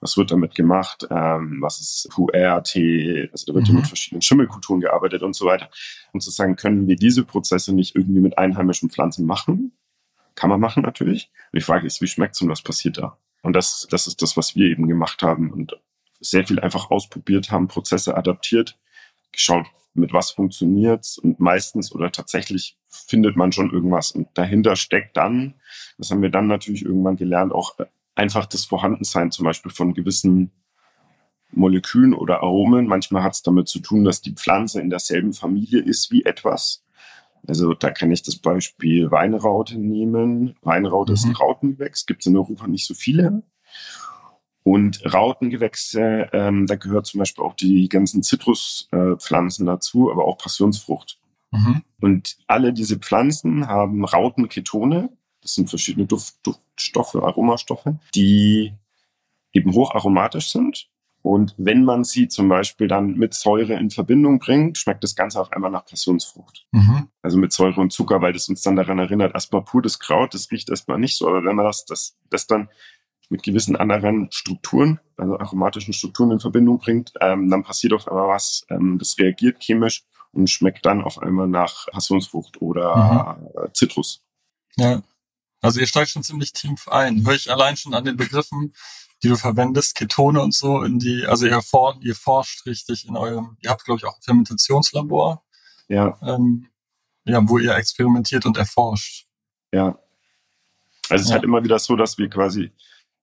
Was 0.00 0.16
wird 0.16 0.30
damit 0.30 0.54
gemacht? 0.54 1.06
Ähm, 1.10 1.58
was 1.60 1.80
ist 1.80 2.08
QR-Tee? 2.14 3.28
Also 3.30 3.46
da 3.46 3.54
wird 3.54 3.68
mhm. 3.68 3.76
mit 3.76 3.86
verschiedenen 3.86 4.22
Schimmelkulturen 4.22 4.80
gearbeitet 4.80 5.22
und 5.22 5.34
so 5.34 5.44
weiter. 5.44 5.68
Und 6.12 6.22
zu 6.22 6.30
sagen, 6.30 6.56
können 6.56 6.86
wir 6.86 6.96
diese 6.96 7.24
Prozesse 7.24 7.74
nicht 7.74 7.94
irgendwie 7.94 8.20
mit 8.20 8.38
einheimischen 8.38 8.88
Pflanzen 8.88 9.26
machen? 9.26 9.72
Kann 10.34 10.48
man 10.48 10.60
machen 10.60 10.82
natürlich. 10.82 11.30
Und 11.52 11.58
die 11.58 11.64
Frage 11.64 11.86
ist, 11.86 12.00
wie 12.00 12.06
schmeckt's 12.06 12.40
und 12.40 12.48
was 12.48 12.62
passiert 12.62 12.96
da? 12.96 13.18
Und 13.42 13.52
das, 13.52 13.86
das 13.90 14.06
ist 14.06 14.22
das, 14.22 14.36
was 14.36 14.56
wir 14.56 14.66
eben 14.70 14.88
gemacht 14.88 15.20
haben 15.22 15.52
und 15.52 15.78
sehr 16.20 16.46
viel 16.46 16.58
einfach 16.58 16.90
ausprobiert 16.90 17.50
haben, 17.50 17.68
Prozesse 17.68 18.16
adaptiert, 18.16 18.78
geschaut, 19.32 19.66
mit 19.92 20.14
was 20.14 20.30
funktioniert's 20.30 21.18
und 21.18 21.38
meistens 21.38 21.92
oder 21.92 22.10
tatsächlich 22.10 22.77
findet 22.88 23.36
man 23.36 23.52
schon 23.52 23.70
irgendwas 23.70 24.12
und 24.12 24.28
dahinter 24.34 24.76
steckt 24.76 25.16
dann, 25.16 25.54
das 25.98 26.10
haben 26.10 26.22
wir 26.22 26.30
dann 26.30 26.46
natürlich 26.46 26.84
irgendwann 26.84 27.16
gelernt, 27.16 27.52
auch 27.52 27.76
einfach 28.14 28.46
das 28.46 28.64
Vorhandensein 28.64 29.30
zum 29.30 29.44
Beispiel 29.44 29.70
von 29.70 29.94
gewissen 29.94 30.50
Molekülen 31.52 32.14
oder 32.14 32.42
Aromen. 32.42 32.86
Manchmal 32.86 33.22
hat 33.22 33.34
es 33.34 33.42
damit 33.42 33.68
zu 33.68 33.78
tun, 33.78 34.04
dass 34.04 34.20
die 34.20 34.34
Pflanze 34.34 34.80
in 34.80 34.90
derselben 34.90 35.32
Familie 35.32 35.80
ist 35.80 36.10
wie 36.10 36.24
etwas. 36.24 36.84
Also 37.46 37.74
da 37.74 37.90
kann 37.90 38.10
ich 38.10 38.22
das 38.22 38.36
Beispiel 38.36 39.10
Weinraute 39.10 39.78
nehmen. 39.78 40.56
Weinraute 40.62 41.12
mhm. 41.12 41.14
ist 41.14 41.24
ein. 41.24 41.36
Rautengewächs, 41.36 42.06
gibt 42.06 42.20
es 42.20 42.26
in 42.26 42.36
Europa 42.36 42.66
nicht 42.66 42.86
so 42.86 42.94
viele. 42.94 43.42
Und 44.64 45.02
Rautengewächse, 45.14 46.28
ähm, 46.32 46.66
da 46.66 46.76
gehört 46.76 47.06
zum 47.06 47.20
Beispiel 47.20 47.44
auch 47.44 47.54
die 47.54 47.88
ganzen 47.88 48.22
Zitruspflanzen 48.22 49.66
äh, 49.66 49.70
dazu, 49.70 50.10
aber 50.10 50.26
auch 50.26 50.36
Passionsfrucht. 50.36 51.18
Mhm. 51.50 51.82
Und 52.00 52.38
alle 52.46 52.72
diese 52.72 52.98
Pflanzen 52.98 53.66
haben 53.66 54.04
Rautenketone. 54.04 55.10
Das 55.40 55.54
sind 55.54 55.68
verschiedene 55.68 56.06
Duft, 56.06 56.34
Duftstoffe, 56.42 57.16
Aromastoffe, 57.16 57.98
die 58.14 58.72
eben 59.52 59.72
hocharomatisch 59.72 60.50
sind. 60.50 60.88
Und 61.22 61.54
wenn 61.58 61.84
man 61.84 62.04
sie 62.04 62.28
zum 62.28 62.48
Beispiel 62.48 62.86
dann 62.86 63.14
mit 63.14 63.34
Säure 63.34 63.74
in 63.74 63.90
Verbindung 63.90 64.38
bringt, 64.38 64.78
schmeckt 64.78 65.02
das 65.02 65.16
Ganze 65.16 65.40
auf 65.40 65.52
einmal 65.52 65.70
nach 65.70 65.84
Passionsfrucht. 65.84 66.66
Mhm. 66.72 67.08
Also 67.22 67.38
mit 67.38 67.52
Säure 67.52 67.80
und 67.80 67.92
Zucker, 67.92 68.22
weil 68.22 68.32
das 68.32 68.48
uns 68.48 68.62
dann 68.62 68.76
daran 68.76 68.98
erinnert, 68.98 69.34
erstmal 69.34 69.62
pur 69.62 69.82
das 69.82 69.98
Kraut, 69.98 70.32
das 70.32 70.50
riecht 70.50 70.70
erstmal 70.70 70.98
nicht 70.98 71.16
so. 71.16 71.28
Aber 71.28 71.44
wenn 71.44 71.56
man 71.56 71.66
das, 71.66 71.84
das, 71.84 72.16
das 72.30 72.46
dann 72.46 72.68
mit 73.30 73.42
gewissen 73.42 73.76
anderen 73.76 74.28
Strukturen, 74.30 75.00
also 75.16 75.38
aromatischen 75.38 75.92
Strukturen 75.92 76.30
in 76.30 76.40
Verbindung 76.40 76.78
bringt, 76.78 77.12
ähm, 77.20 77.50
dann 77.50 77.62
passiert 77.62 77.92
auf 77.92 78.08
einmal 78.08 78.28
was, 78.28 78.64
ähm, 78.70 78.96
das 78.98 79.18
reagiert 79.18 79.60
chemisch 79.60 80.04
und 80.32 80.48
schmeckt 80.48 80.84
dann 80.86 81.02
auf 81.02 81.18
einmal 81.18 81.48
nach 81.48 81.86
Passionsfrucht 81.86 82.60
oder 82.60 83.38
mhm. 83.38 83.74
Zitrus. 83.74 84.22
Ja, 84.76 85.02
also 85.60 85.80
ihr 85.80 85.86
steigt 85.86 86.10
schon 86.10 86.22
ziemlich 86.22 86.52
tief 86.52 86.88
ein. 86.88 87.26
Höre 87.26 87.34
ich 87.34 87.50
allein 87.50 87.76
schon 87.76 87.94
an 87.94 88.04
den 88.04 88.16
Begriffen, 88.16 88.74
die 89.22 89.28
du 89.28 89.36
verwendest, 89.36 89.96
Ketone 89.96 90.40
und 90.40 90.54
so, 90.54 90.82
in 90.82 90.98
die, 90.98 91.26
also 91.26 91.46
ihr, 91.46 91.60
for, 91.62 91.98
ihr 92.00 92.14
forscht 92.14 92.66
richtig 92.66 93.08
in 93.08 93.16
eurem, 93.16 93.56
ihr 93.60 93.70
habt, 93.70 93.84
glaube 93.84 93.98
ich, 93.98 94.04
auch 94.04 94.16
ein 94.16 94.22
Fermentationslabor. 94.22 95.44
Ja. 95.88 96.18
Ähm, 96.22 96.68
ja, 97.24 97.40
wo 97.48 97.58
ihr 97.58 97.74
experimentiert 97.74 98.46
und 98.46 98.56
erforscht. 98.56 99.26
Ja. 99.72 99.98
Also 101.08 101.16
es 101.16 101.22
ist 101.22 101.28
ja. 101.28 101.34
halt 101.34 101.44
immer 101.44 101.64
wieder 101.64 101.78
so, 101.78 101.96
dass 101.96 102.18
wir 102.18 102.28
quasi 102.28 102.72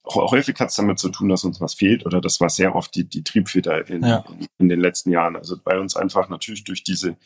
häufig 0.07 0.59
hat 0.59 0.69
es 0.69 0.75
damit 0.75 0.99
zu 0.99 1.09
tun, 1.09 1.29
dass 1.29 1.43
uns 1.43 1.61
was 1.61 1.73
fehlt 1.73 2.05
oder 2.05 2.21
das 2.21 2.39
war 2.39 2.49
sehr 2.49 2.75
oft 2.75 2.93
die, 2.95 3.07
die 3.07 3.23
Triebfeder 3.23 3.87
in, 3.89 4.03
ja. 4.03 4.23
in, 4.29 4.47
in, 4.59 4.69
den 4.69 4.79
letzten 4.79 5.11
Jahren. 5.11 5.35
Also 5.35 5.57
bei 5.61 5.79
uns 5.79 5.95
einfach 5.95 6.29
natürlich 6.29 6.63
durch 6.63 6.83
diese, 6.83 7.17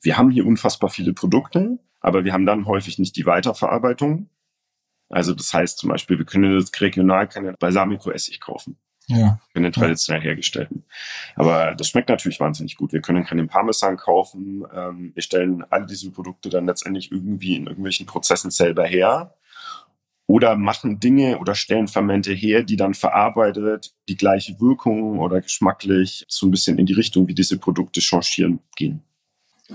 wir 0.00 0.16
haben 0.16 0.30
hier 0.30 0.46
unfassbar 0.46 0.90
viele 0.90 1.12
Produkte, 1.12 1.78
Aber 2.02 2.24
wir 2.24 2.32
haben 2.32 2.46
dann 2.46 2.66
häufig 2.66 2.98
nicht 2.98 3.16
die 3.16 3.26
Weiterverarbeitung. 3.26 4.28
Also 5.08 5.34
das 5.34 5.52
heißt 5.54 5.78
zum 5.78 5.90
Beispiel, 5.90 6.18
wir 6.18 6.24
können 6.24 6.58
jetzt 6.58 6.78
regional 6.80 7.28
keine 7.28 7.52
Balsamico-Essig 7.54 8.40
kaufen. 8.40 8.76
Ja. 9.08 9.40
Für 9.52 9.60
den 9.60 9.72
traditionell 9.72 10.22
hergestellten. 10.22 10.84
Aber 11.34 11.74
das 11.74 11.88
schmeckt 11.88 12.08
natürlich 12.08 12.40
wahnsinnig 12.40 12.76
gut. 12.76 12.92
Wir 12.92 13.00
können 13.00 13.24
keinen 13.24 13.48
Parmesan 13.48 13.96
kaufen. 13.96 14.64
Ähm, 14.74 15.12
wir 15.14 15.22
stellen 15.22 15.64
all 15.70 15.86
diese 15.86 16.10
Produkte 16.10 16.48
dann 16.48 16.66
letztendlich 16.66 17.10
irgendwie 17.10 17.56
in 17.56 17.66
irgendwelchen 17.66 18.06
Prozessen 18.06 18.50
selber 18.50 18.84
her. 18.84 19.34
Oder 20.26 20.56
machen 20.56 21.00
Dinge 21.00 21.38
oder 21.38 21.54
stellen 21.54 21.88
Fermente 21.88 22.32
her, 22.32 22.62
die 22.62 22.76
dann 22.76 22.94
verarbeitet 22.94 23.94
die 24.08 24.16
gleiche 24.16 24.58
Wirkung 24.60 25.18
oder 25.18 25.40
geschmacklich 25.40 26.24
so 26.28 26.46
ein 26.46 26.50
bisschen 26.50 26.78
in 26.78 26.86
die 26.86 26.92
Richtung, 26.94 27.26
wie 27.28 27.34
diese 27.34 27.58
Produkte 27.58 28.00
changieren 28.00 28.60
gehen. 28.76 29.02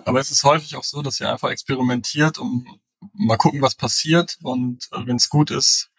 Aber 0.05 0.19
es 0.19 0.31
ist 0.31 0.43
häufig 0.43 0.75
auch 0.75 0.83
so, 0.83 1.01
dass 1.01 1.19
ihr 1.19 1.29
einfach 1.31 1.49
experimentiert 1.49 2.37
und 2.37 2.65
mal 3.13 3.37
gucken, 3.37 3.61
was 3.61 3.75
passiert. 3.75 4.37
Und 4.41 4.87
äh, 4.93 5.05
wenn 5.05 5.17
es 5.17 5.29
gut 5.29 5.51
ist, 5.51 5.91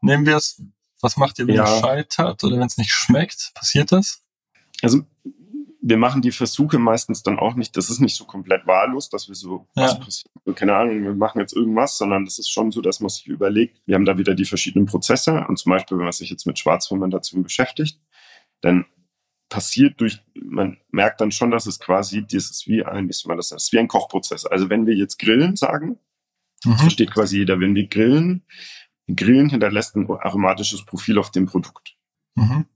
nehmen 0.00 0.26
wir 0.26 0.36
es. 0.36 0.62
Was 1.02 1.16
macht 1.16 1.38
ihr, 1.38 1.46
wenn 1.46 1.54
Ja. 1.54 1.64
es 1.76 1.80
scheitert 1.80 2.44
oder 2.44 2.58
wenn 2.58 2.66
es 2.66 2.76
nicht 2.76 2.92
schmeckt? 2.92 3.52
Passiert 3.54 3.92
das? 3.92 4.22
Also 4.82 5.02
wir 5.82 5.96
machen 5.96 6.20
die 6.22 6.32
Versuche 6.32 6.78
meistens 6.78 7.22
dann 7.22 7.38
auch 7.38 7.54
nicht, 7.54 7.76
das 7.76 7.88
ist 7.90 8.00
nicht 8.00 8.16
so 8.16 8.24
komplett 8.24 8.66
wahllos, 8.66 9.08
dass 9.08 9.28
wir 9.28 9.34
so, 9.34 9.66
Ja. 9.76 9.84
was 9.84 9.98
passiert, 9.98 10.30
keine 10.54 10.76
Ahnung, 10.76 11.02
wir 11.02 11.14
machen 11.14 11.40
jetzt 11.40 11.54
irgendwas, 11.54 11.96
sondern 11.96 12.24
das 12.24 12.38
ist 12.38 12.50
schon 12.50 12.70
so, 12.70 12.80
dass 12.80 13.00
man 13.00 13.08
sich 13.08 13.26
überlegt, 13.26 13.80
wir 13.86 13.94
haben 13.94 14.04
da 14.04 14.18
wieder 14.18 14.34
die 14.34 14.44
verschiedenen 14.44 14.86
Prozesse 14.86 15.44
und 15.48 15.58
zum 15.58 15.70
Beispiel, 15.70 15.96
wenn 15.96 16.04
man 16.04 16.12
sich 16.12 16.28
jetzt 16.30 16.46
mit 16.46 16.58
Schwarzfermentation 16.58 17.42
beschäftigt, 17.42 18.00
dann 18.60 18.84
passiert 19.48 20.00
durch, 20.00 20.22
man 20.34 20.76
merkt 20.90 21.20
dann 21.20 21.32
schon, 21.32 21.50
dass 21.50 21.66
es 21.66 21.80
quasi, 21.80 22.22
das 22.22 22.50
ist 22.50 22.66
wie 22.68 22.84
ein, 22.84 23.08
wie 23.08 23.28
man 23.28 23.36
das, 23.36 23.48
das 23.48 23.64
ist 23.64 23.72
wie 23.72 23.78
ein 23.78 23.88
Kochprozess. 23.88 24.46
Also 24.46 24.70
wenn 24.70 24.86
wir 24.86 24.94
jetzt 24.94 25.18
grillen 25.18 25.56
sagen, 25.56 25.98
Mhm. 26.64 26.76
versteht 26.76 27.10
quasi 27.10 27.38
jeder, 27.38 27.58
wenn 27.58 27.74
wir 27.74 27.88
grillen, 27.88 28.44
grillen 29.08 29.48
hinterlässt 29.48 29.96
ein 29.96 30.08
aromatisches 30.10 30.84
Profil 30.84 31.18
auf 31.18 31.30
dem 31.30 31.46
Produkt. 31.46 31.96
Mhm. 32.36 32.66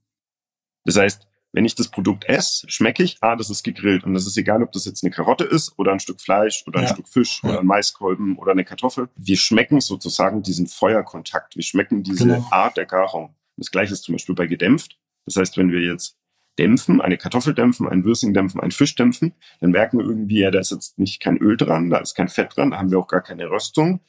Das 0.85 0.97
heißt, 0.97 1.27
wenn 1.55 1.63
ich 1.63 1.73
das 1.73 1.87
Produkt 1.87 2.25
esse, 2.25 2.69
schmecke 2.69 3.01
ich, 3.01 3.15
ah, 3.21 3.37
das 3.37 3.49
ist 3.49 3.63
gegrillt. 3.63 4.03
Und 4.03 4.13
das 4.13 4.27
ist 4.27 4.35
egal, 4.37 4.61
ob 4.61 4.73
das 4.73 4.83
jetzt 4.83 5.03
eine 5.05 5.11
Karotte 5.11 5.45
ist 5.45 5.71
oder 5.79 5.93
ein 5.93 6.01
Stück 6.01 6.19
Fleisch 6.19 6.63
oder 6.67 6.79
ein 6.79 6.85
Ja. 6.85 6.93
Stück 6.93 7.07
Fisch 7.07 7.39
Ja. 7.43 7.49
oder 7.51 7.59
ein 7.61 7.65
Maiskolben 7.65 8.37
oder 8.37 8.51
eine 8.51 8.65
Kartoffel. 8.65 9.07
Wir 9.15 9.37
schmecken 9.37 9.79
sozusagen 9.79 10.43
diesen 10.43 10.67
Feuerkontakt. 10.67 11.55
Wir 11.55 11.63
schmecken 11.63 12.03
diese 12.03 12.25
Genau. 12.27 12.45
Art 12.51 12.75
der 12.75 12.85
Garung. 12.85 13.35
Das 13.55 13.71
gleiche 13.71 13.93
ist 13.93 14.03
zum 14.03 14.15
Beispiel 14.15 14.35
bei 14.35 14.47
gedämpft. 14.47 14.97
Das 15.25 15.37
heißt, 15.37 15.57
wenn 15.57 15.71
wir 15.71 15.79
jetzt 15.79 16.17
dämpfen, 16.59 16.99
eine 16.99 17.17
Kartoffel 17.17 17.53
dämpfen, 17.53 17.87
ein 17.87 18.03
Würsing 18.03 18.33
dämpfen, 18.33 18.59
einen 18.59 18.71
Fisch 18.71 18.93
dämpfen, 18.95 19.33
dann 19.61 19.71
merken 19.71 19.97
wir 19.97 20.05
irgendwie, 20.05 20.39
ja, 20.39 20.51
da 20.51 20.59
ist 20.59 20.71
jetzt 20.71 20.99
nicht 20.99 21.21
kein 21.21 21.37
Öl 21.37 21.55
dran, 21.55 21.89
da 21.89 21.99
ist 21.99 22.15
kein 22.15 22.27
Fett 22.27 22.55
dran, 22.57 22.71
da 22.71 22.77
haben 22.79 22.91
wir 22.91 22.99
auch 22.99 23.07
gar 23.07 23.21
keine 23.21 23.49
Röstung. 23.49 24.01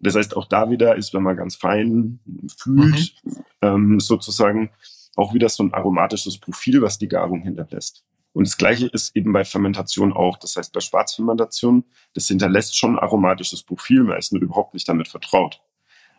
Das 0.00 0.14
heißt, 0.14 0.36
auch 0.36 0.46
da 0.46 0.70
wieder 0.70 0.96
ist, 0.96 1.14
wenn 1.14 1.22
man 1.24 1.36
ganz 1.36 1.56
fein 1.56 2.20
fühlt, 2.58 3.14
ähm, 3.60 4.00
sozusagen 4.00 4.70
auch 5.16 5.34
wieder 5.34 5.48
so 5.48 5.62
ein 5.62 5.74
aromatisches 5.74 6.38
Profil, 6.38 6.82
was 6.82 6.98
die 6.98 7.08
Garung 7.08 7.42
hinterlässt. 7.42 8.04
Und 8.32 8.46
das 8.46 8.56
Gleiche 8.56 8.86
ist 8.86 9.14
eben 9.14 9.32
bei 9.32 9.44
Fermentation 9.44 10.12
auch. 10.12 10.38
Das 10.38 10.56
heißt, 10.56 10.72
bei 10.72 10.80
Schwarzfermentation, 10.80 11.84
das 12.14 12.28
hinterlässt 12.28 12.78
schon 12.78 12.96
ein 12.96 12.98
aromatisches 12.98 13.62
Profil. 13.62 14.04
Man 14.04 14.18
ist 14.18 14.32
nur 14.32 14.42
überhaupt 14.42 14.74
nicht 14.74 14.88
damit 14.88 15.08
vertraut. 15.08 15.60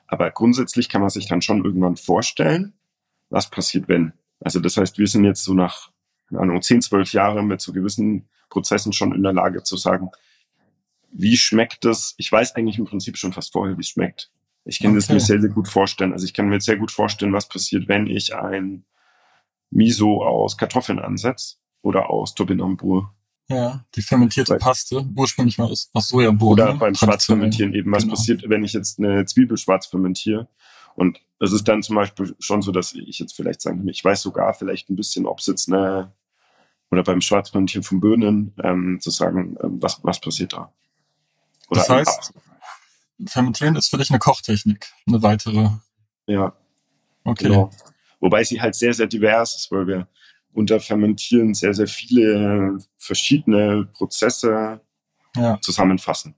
Aber 0.08 0.30
grundsätzlich 0.30 0.90
kann 0.90 1.02
man 1.02 1.10
sich 1.10 1.28
dann 1.28 1.42
schon 1.42 1.66
irgendwann 1.66 1.96
vorstellen, 1.96 2.74
was 3.30 3.50
passiert, 3.50 3.88
wenn. 3.88 4.14
Also 4.40 4.60
das 4.60 4.78
heißt, 4.78 5.00
wir 5.00 5.08
sind 5.08 5.24
jetzt 5.24 5.44
so 5.44 5.54
nach, 5.54 5.90
keine 6.30 6.42
Ahnung, 6.42 6.62
10, 6.62 6.84
12 6.84 7.14
Jahren 7.14 7.48
mit 7.48 7.62
so 7.62 7.74
gewissen 7.74 8.30
Prozessen 8.50 8.94
schon 8.94 9.14
in 9.16 9.24
der 9.24 9.34
Lage 9.34 9.64
zu 9.64 9.76
sagen, 9.76 10.12
wie 11.12 11.38
schmeckt 11.38 11.86
es? 11.86 12.14
Ich 12.18 12.32
weiß 12.32 12.56
eigentlich 12.56 12.78
im 12.78 12.86
Prinzip 12.86 13.18
schon 13.18 13.34
fast 13.34 13.54
vorher, 13.54 13.78
wie 13.78 13.82
es 13.82 13.90
schmeckt. 13.90 14.32
Ich 14.66 14.80
kann 14.80 14.96
das 14.96 15.06
Okay. 15.06 15.14
mir 15.14 15.20
sehr, 15.20 15.42
sehr 15.42 15.50
gut 15.50 15.68
vorstellen. 15.68 16.14
Also 16.14 16.26
ich 16.26 16.34
kann 16.34 16.48
mir 16.48 16.62
sehr 16.62 16.78
gut 16.78 16.92
vorstellen, 16.92 17.34
was 17.34 17.48
passiert, 17.50 17.88
wenn 17.88 18.08
ich 18.08 18.34
ein 18.36 18.86
Miso 19.72 20.24
aus 20.24 20.58
Kartoffeln 20.58 21.00
ansetze 21.00 21.56
oder 21.82 22.10
aus 22.10 22.34
Topinambur. 22.36 23.14
Ja, 23.50 23.84
die 23.96 24.02
fermentierte 24.02 24.56
Paste, 24.56 25.06
ursprünglich 25.18 25.58
mal 25.58 25.70
aus, 25.70 25.90
aus 25.94 26.08
Sojabohnen. 26.10 26.66
Oder 26.68 26.74
beim. 26.76 26.96
Schwarzfermentieren 26.96 27.74
eben, 27.74 27.92
was 27.92 28.04
Genau. 28.04 28.16
passiert, 28.16 28.48
wenn 28.48 28.64
ich 28.64 28.72
jetzt 28.72 29.00
eine 29.00 29.26
Zwiebel 29.26 29.58
schwarz 29.58 29.88
fermentiere. 29.88 30.48
Und 30.96 31.20
es 31.40 31.52
ist 31.52 31.68
dann 31.68 31.84
zum 31.84 31.96
Beispiel 31.98 32.36
schon 32.40 32.62
so, 32.62 32.72
dass 32.72 32.94
ich 32.94 33.20
jetzt 33.20 33.36
vielleicht 33.36 33.62
sagen 33.62 33.80
kann, 33.80 33.88
ich 33.90 34.04
weiß 34.04 34.22
sogar 34.22 34.54
vielleicht 34.54 34.90
ein 34.90 34.96
bisschen, 34.96 35.26
ob 35.26 35.40
es 35.40 35.48
jetzt 35.48 35.68
eine, 35.68 36.14
oder 36.90 37.04
beim 37.04 37.20
Schwarzfermentieren 37.20 37.84
von 37.84 38.00
Birnen, 38.00 38.54
ähm, 38.64 39.00
zu 39.02 39.10
sagen, 39.10 39.58
ähm, 39.62 39.82
was, 39.82 40.00
was 40.04 40.22
passiert 40.22 40.54
da. 40.54 40.72
Das 41.70 41.90
ein 41.90 42.06
heißt- 42.06 42.32
Fermentieren 43.28 43.76
ist 43.76 43.90
für 43.90 43.98
dich 43.98 44.10
eine 44.10 44.20
Kochtechnik, 44.20 44.92
eine 45.08 45.22
weitere. 45.22 45.70
Ja, 46.28 46.54
Okay. 47.26 47.46
genau. 47.48 47.70
Wobei 48.20 48.44
sie 48.44 48.62
halt 48.62 48.76
sehr, 48.76 48.94
sehr 48.94 49.08
divers 49.08 49.56
ist, 49.56 49.72
weil 49.72 49.88
wir 49.88 50.08
unter 50.54 50.80
Fermentieren 50.80 51.54
sehr, 51.54 51.74
sehr 51.74 51.88
viele 51.88 52.78
verschiedene 52.98 53.86
Prozesse 53.94 54.82
Ja. 55.36 55.60
zusammenfassen. 55.62 56.36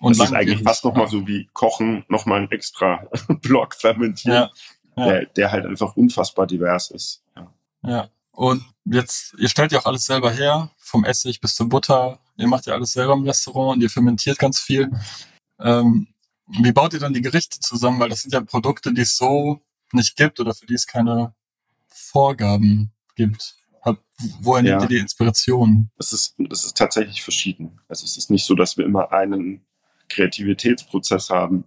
Und 0.00 0.18
das 0.18 0.28
ist 0.30 0.34
eigentlich 0.34 0.62
fast 0.62 0.84
nochmal 0.84 1.08
so 1.08 1.26
wie 1.26 1.48
Kochen, 1.52 2.04
nochmal 2.08 2.42
ein 2.42 2.50
extra 2.50 3.06
Block 3.42 3.74
fermentieren, 3.74 4.34
Ja, 4.34 4.50
ja. 4.96 5.06
Der, 5.06 5.26
der 5.26 5.52
halt 5.52 5.66
einfach 5.66 5.96
unfassbar 5.96 6.46
divers 6.46 6.90
ist. 6.90 7.22
Ja. 7.36 7.52
Ja. 7.82 8.08
Und 8.32 8.64
jetzt, 8.84 9.34
ihr 9.38 9.48
stellt 9.48 9.72
ja 9.72 9.78
auch 9.80 9.86
alles 9.86 10.04
selber 10.06 10.30
her, 10.32 10.70
vom 10.78 11.04
Essig 11.04 11.40
bis 11.40 11.54
zur 11.54 11.68
Butter. 11.68 12.18
Ihr 12.36 12.48
macht 12.48 12.66
ja 12.66 12.74
alles 12.74 12.92
selber 12.92 13.12
im 13.12 13.22
Restaurant 13.24 13.76
und 13.76 13.82
ihr 13.82 13.90
fermentiert 13.90 14.38
ganz 14.38 14.58
viel. 14.60 14.90
Ähm, 15.60 16.08
wie 16.46 16.72
baut 16.72 16.92
ihr 16.92 17.00
dann 17.00 17.14
die 17.14 17.22
Gerichte 17.22 17.60
zusammen? 17.60 18.00
Weil 18.00 18.10
das 18.10 18.22
sind 18.22 18.32
ja 18.34 18.40
Produkte, 18.42 18.92
die 18.92 19.02
es 19.02 19.16
so 19.16 19.60
nicht 19.92 20.16
gibt 20.16 20.40
oder 20.40 20.54
für 20.54 20.66
die 20.66 20.74
es 20.74 20.86
keine 20.86 21.34
Vorgaben 21.88 22.92
gibt. 23.16 23.54
Hab- 23.82 24.02
Woher 24.40 24.62
nehmt 24.62 24.74
Ja. 24.74 24.82
ihr 24.82 24.88
die 24.88 24.98
Inspiration? 24.98 25.90
Es 25.98 26.12
ist, 26.12 26.34
es 26.50 26.64
ist 26.64 26.76
tatsächlich 26.76 27.22
verschieden. 27.22 27.80
Also 27.88 28.04
es 28.04 28.16
ist 28.16 28.30
nicht 28.30 28.44
so, 28.44 28.54
dass 28.54 28.76
wir 28.76 28.84
immer 28.84 29.12
einen 29.12 29.64
Kreativitätsprozess 30.08 31.30
haben 31.30 31.64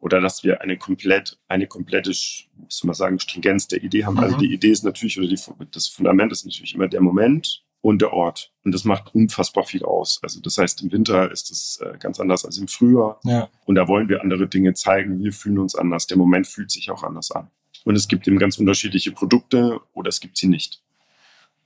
oder 0.00 0.20
dass 0.20 0.44
wir 0.44 0.60
eine 0.60 0.76
komplett, 0.78 1.38
eine 1.48 1.66
komplette, 1.66 2.10
wie 2.10 2.66
soll 2.68 2.86
man 2.88 2.94
sagen, 2.94 3.18
Stringenz 3.18 3.66
der 3.68 3.82
Idee 3.82 4.04
haben. 4.04 4.18
Also 4.18 4.36
Mhm. 4.36 4.40
die 4.40 4.52
Idee 4.54 4.70
ist 4.70 4.84
natürlich, 4.84 5.18
oder 5.18 5.28
die, 5.28 5.70
das 5.70 5.88
Fundament 5.88 6.32
ist 6.32 6.44
natürlich 6.44 6.74
immer 6.74 6.88
der 6.88 7.00
Moment 7.00 7.64
und 7.80 8.02
der 8.02 8.12
Ort. 8.12 8.52
Und 8.64 8.72
das 8.72 8.84
macht 8.84 9.14
unfassbar 9.14 9.64
viel 9.64 9.84
aus. 9.84 10.20
Also 10.22 10.40
das 10.40 10.58
heißt, 10.58 10.82
im 10.82 10.92
Winter 10.92 11.30
ist 11.30 11.50
es 11.50 11.80
äh, 11.80 11.96
ganz 11.98 12.18
anders 12.18 12.44
als 12.44 12.58
im 12.58 12.68
Frühjahr. 12.68 13.20
Ja, 13.24 13.48
Und 13.64 13.76
da 13.76 13.86
wollen 13.86 14.08
wir 14.08 14.22
andere 14.22 14.48
Dinge 14.48 14.74
zeigen. 14.74 15.22
Wir 15.22 15.32
fühlen 15.32 15.58
uns 15.58 15.74
anders. 15.74 16.06
Der 16.06 16.16
Moment 16.16 16.46
fühlt 16.46 16.70
sich 16.70 16.90
auch 16.90 17.04
anders 17.04 17.30
an. 17.30 17.48
Und 17.84 17.94
es 17.94 18.08
gibt 18.08 18.26
eben 18.26 18.38
ganz 18.38 18.58
unterschiedliche 18.58 19.12
Produkte 19.12 19.80
oder 19.92 20.08
es 20.08 20.20
gibt 20.20 20.36
sie 20.36 20.48
nicht. 20.48 20.82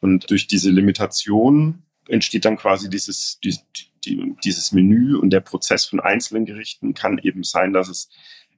Und 0.00 0.30
durch 0.30 0.46
diese 0.46 0.70
Limitation 0.70 1.82
entsteht 2.08 2.44
dann 2.44 2.56
quasi 2.56 2.90
dieses, 2.90 3.38
die, 3.42 3.56
die, 4.04 4.34
dieses 4.44 4.72
Menü 4.72 5.16
und 5.16 5.30
der 5.30 5.40
Prozess 5.40 5.86
von 5.86 6.00
einzelnen 6.00 6.44
Gerichten 6.44 6.94
kann 6.94 7.18
eben 7.18 7.44
sein, 7.44 7.72
dass 7.72 7.88
es 7.88 8.10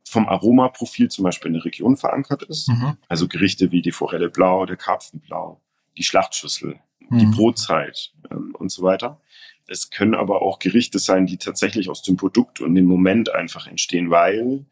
vom 0.05 0.29
Aromaprofil 0.29 1.11
zum 1.11 1.25
Beispiel 1.25 1.49
in 1.49 1.55
der 1.55 1.65
Region 1.65 1.97
verankert 1.97 2.43
ist. 2.43 2.69
mhm. 2.69 2.97
Also 3.09 3.29
Gerichte 3.29 3.71
wie 3.71 3.83
die 3.83 3.93
Forelle 3.93 4.29
blau, 4.29 4.67
der 4.67 4.77
Karpfen 4.77 5.21
blau, 5.21 5.61
die 5.97 6.03
Schlachtschüssel, 6.03 6.81
die 7.19 7.27
Mhm. 7.27 7.31
Brotzeit 7.33 8.13
ähm, 8.31 8.55
und 8.59 8.71
so 8.71 8.83
weiter. 8.83 9.21
Es 9.67 9.91
können 9.91 10.15
aber 10.15 10.43
auch 10.43 10.59
Gerichte 10.59 10.99
sein, 10.99 11.27
die 11.27 11.39
tatsächlich 11.39 11.89
aus 11.89 12.03
dem 12.03 12.17
Produkt 12.17 12.61
und 12.61 12.75
dem 12.75 12.85
Moment 12.87 13.31
einfach 13.35 13.67
entstehen, 13.67 14.11
weil 14.11 14.67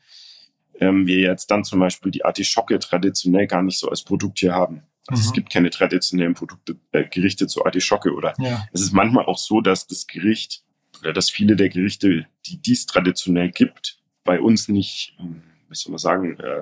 ähm, 0.80 1.06
wir 1.06 1.20
jetzt 1.20 1.50
dann 1.50 1.64
zum 1.64 1.80
Beispiel 1.80 2.10
die 2.10 2.24
Artischocke 2.24 2.78
traditionell 2.78 3.46
gar 3.46 3.62
nicht 3.62 3.78
so 3.78 3.88
als 3.88 4.02
Produkt 4.02 4.38
hier 4.40 4.54
haben. 4.54 4.82
Also 5.06 5.20
Mhm. 5.22 5.26
es 5.26 5.32
gibt 5.32 5.50
keine 5.52 5.70
traditionellen 5.70 6.34
Produkte, 6.34 6.76
äh, 6.92 7.04
Gerichte 7.08 7.46
zur 7.46 7.66
Artischocke 7.66 8.12
oder 8.12 8.34
ja, 8.38 8.66
es 8.72 8.80
ist 8.80 8.92
manchmal 8.92 9.26
auch 9.26 9.38
so, 9.38 9.60
dass 9.60 9.86
das 9.86 10.06
Gericht 10.06 10.62
oder 11.00 11.12
dass 11.12 11.30
viele 11.30 11.56
der 11.56 11.68
Gerichte, 11.68 12.26
die 12.46 12.58
dies 12.58 12.86
traditionell 12.86 13.50
gibt, 13.50 13.98
bei 14.24 14.40
uns 14.40 14.68
nicht, 14.68 15.14
ähm, 15.18 15.42
wie 15.68 15.74
soll 15.74 15.92
man 15.92 15.98
sagen, 15.98 16.38
äh, 16.38 16.60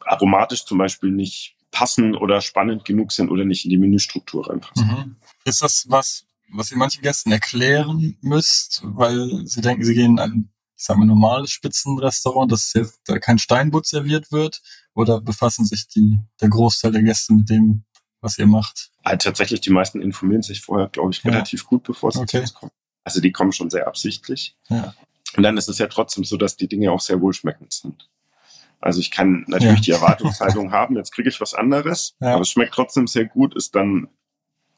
aromatisch 0.00 0.64
zum 0.64 0.78
Beispiel 0.78 1.10
nicht 1.10 1.53
passen 1.74 2.14
oder 2.14 2.40
spannend 2.40 2.84
genug 2.84 3.10
sind 3.12 3.30
oder 3.30 3.44
nicht 3.44 3.64
in 3.64 3.70
die 3.70 3.76
Menüstruktur 3.78 4.48
reinpassen. 4.48 4.86
Mhm. 4.86 5.16
Ist 5.44 5.60
das 5.60 5.84
was, 5.88 6.24
was 6.50 6.70
ihr 6.70 6.76
manchen 6.78 7.02
Gästen 7.02 7.32
erklären 7.32 8.16
müsst, 8.22 8.80
weil 8.84 9.44
sie 9.44 9.60
denken, 9.60 9.84
sie 9.84 9.94
gehen 9.94 10.12
in 10.12 10.18
ein, 10.20 10.48
ich 10.76 10.84
sag 10.84 10.96
mal, 10.96 11.04
normales 11.04 11.50
Spitzenrestaurant, 11.50 12.50
dass 12.52 12.72
jetzt 12.74 13.00
da 13.06 13.18
kein 13.18 13.38
Steinbutt 13.38 13.86
serviert 13.86 14.30
wird? 14.32 14.62
Oder 14.94 15.20
befassen 15.20 15.64
sich 15.66 15.88
die, 15.88 16.20
der 16.40 16.48
Großteil 16.48 16.92
der 16.92 17.02
Gäste 17.02 17.32
mit 17.34 17.50
dem, 17.50 17.84
was 18.20 18.38
ihr 18.38 18.46
macht? 18.46 18.90
Also 19.02 19.24
tatsächlich, 19.28 19.60
die 19.60 19.70
meisten 19.70 20.00
informieren 20.00 20.42
sich 20.42 20.60
vorher, 20.60 20.88
glaube 20.88 21.10
ich, 21.10 21.24
Ja. 21.24 21.32
relativ 21.32 21.66
gut, 21.66 21.82
bevor 21.82 22.12
sie 22.12 22.20
Okay. 22.20 22.44
kommen. 22.54 22.70
Also 23.02 23.20
die 23.20 23.32
kommen 23.32 23.52
schon 23.52 23.68
sehr 23.68 23.88
absichtlich. 23.88 24.56
Ja. 24.68 24.94
Und 25.36 25.42
dann 25.42 25.56
ist 25.56 25.68
es 25.68 25.78
ja 25.78 25.88
trotzdem 25.88 26.22
so, 26.22 26.36
dass 26.36 26.56
die 26.56 26.68
Dinge 26.68 26.92
auch 26.92 27.00
sehr 27.00 27.20
wohlschmeckend 27.20 27.72
sind. 27.72 28.08
Also 28.80 29.00
ich 29.00 29.10
kann 29.10 29.44
natürlich 29.48 29.86
Ja. 29.86 29.98
die 29.98 30.02
Erwartungshaltung 30.02 30.72
haben, 30.72 30.96
jetzt 30.96 31.12
kriege 31.12 31.28
ich 31.28 31.40
was 31.40 31.54
anderes, 31.54 32.16
Ja. 32.20 32.34
aber 32.34 32.42
es 32.42 32.50
schmeckt 32.50 32.74
trotzdem 32.74 33.06
sehr 33.06 33.24
gut, 33.24 33.54
ist 33.54 33.74
dann, 33.74 34.08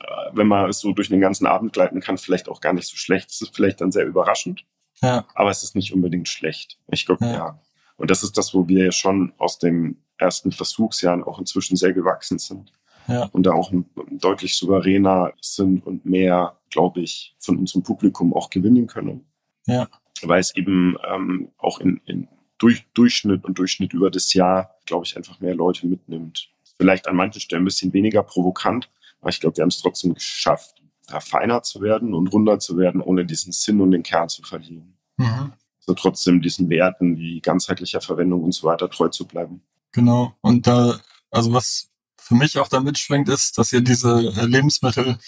äh, 0.01 0.05
wenn 0.33 0.47
man 0.47 0.69
es 0.71 0.79
so 0.81 0.93
durch 0.93 1.09
den 1.09 1.21
ganzen 1.21 1.47
Abend 1.47 1.73
gleiten 1.73 2.01
kann, 2.01 2.19
vielleicht 2.19 2.49
auch 2.49 2.61
gar 2.61 2.73
nicht 2.73 2.87
so 2.89 2.97
schlecht. 2.97 3.31
Es 3.31 3.41
ist 3.43 3.55
vielleicht 3.55 3.81
dann 3.81 3.93
sehr 3.93 4.07
überraschend. 4.07 4.65
Ja. 5.03 5.27
Aber 5.35 5.51
es 5.51 5.63
ist 5.63 5.75
nicht 5.75 5.93
unbedingt 5.93 6.29
schlecht. 6.29 6.79
Ich 6.91 7.05
glaube, 7.07 7.25
ja. 7.27 7.33
ja. 7.33 7.61
Und 7.97 8.11
das 8.11 8.23
ist 8.23 8.37
das, 8.39 8.55
wo 8.55 8.69
wir 8.69 8.85
ja 8.87 8.93
schon 8.93 9.33
aus 9.39 9.59
den 9.59 10.03
ersten 10.19 10.53
Versuchsjahren 10.53 11.25
auch 11.25 11.39
inzwischen 11.39 11.77
sehr 11.77 11.93
gewachsen 11.93 12.39
sind. 12.39 12.73
Ja. 13.09 13.25
Und 13.33 13.45
da 13.45 13.53
auch 13.53 13.73
deutlich 14.11 14.57
souveräner 14.57 15.33
sind 15.41 15.87
und 15.87 16.05
mehr, 16.05 16.59
glaube 16.71 17.01
ich, 17.01 17.35
von 17.39 17.57
unserem 17.57 17.83
Publikum 17.83 18.35
auch 18.35 18.51
gewinnen 18.51 18.87
können. 18.87 19.27
Ja. 19.67 19.89
Weil 20.23 20.41
es 20.41 20.55
eben 20.57 20.97
ähm, 21.09 21.51
auch 21.59 21.79
in, 21.81 22.01
in 22.07 22.29
durch, 22.59 22.87
Durchschnitt 22.95 23.45
und 23.45 23.59
Durchschnitt 23.59 23.93
über 23.93 24.11
das 24.11 24.33
Jahr, 24.33 24.77
glaube 24.87 25.05
ich, 25.07 25.17
einfach 25.17 25.41
mehr 25.41 25.55
Leute 25.55 25.87
mitnimmt. 25.87 26.51
Vielleicht 26.77 27.09
an 27.09 27.17
manchen 27.17 27.41
Stellen 27.41 27.63
ein 27.63 27.67
bisschen 27.67 27.93
weniger 27.93 28.23
provokant, 28.23 28.91
aber 29.21 29.31
ich 29.31 29.41
glaube, 29.41 29.57
wir 29.57 29.63
haben 29.63 29.69
es 29.69 29.81
trotzdem 29.81 30.15
geschafft, 30.15 30.83
da 31.07 31.21
feiner 31.21 31.63
zu 31.63 31.81
werden 31.81 32.15
und 32.15 32.29
runder 32.29 32.59
zu 32.59 32.77
werden, 32.77 33.01
ohne 33.01 33.25
diesen 33.25 33.53
Sinn 33.53 33.81
und 33.81 33.93
den 33.93 34.03
Kern 34.03 34.29
zu 34.29 34.43
verlieren. 34.43 34.97
Mhm. 35.17 35.53
So 35.79 35.95
trotzdem 35.95 36.43
diesen 36.43 36.69
Werten 36.69 37.17
wie 37.17 37.41
ganzheitlicher 37.41 38.01
Verwendung 38.01 38.43
und 38.43 38.53
so 38.53 38.67
weiter 38.67 38.91
treu 38.91 39.09
zu 39.09 39.27
bleiben. 39.27 39.63
Genau. 39.93 40.35
Und 40.41 40.67
da, 40.67 41.01
also 41.31 41.53
was 41.53 41.91
für 42.19 42.35
mich 42.35 42.59
auch 42.59 42.69
da 42.69 42.81
mitschwingt, 42.81 43.29
ist, 43.29 43.57
dass 43.57 43.73
ihr 43.73 43.83
diese 43.83 44.19
Lebensmittel 44.45 45.19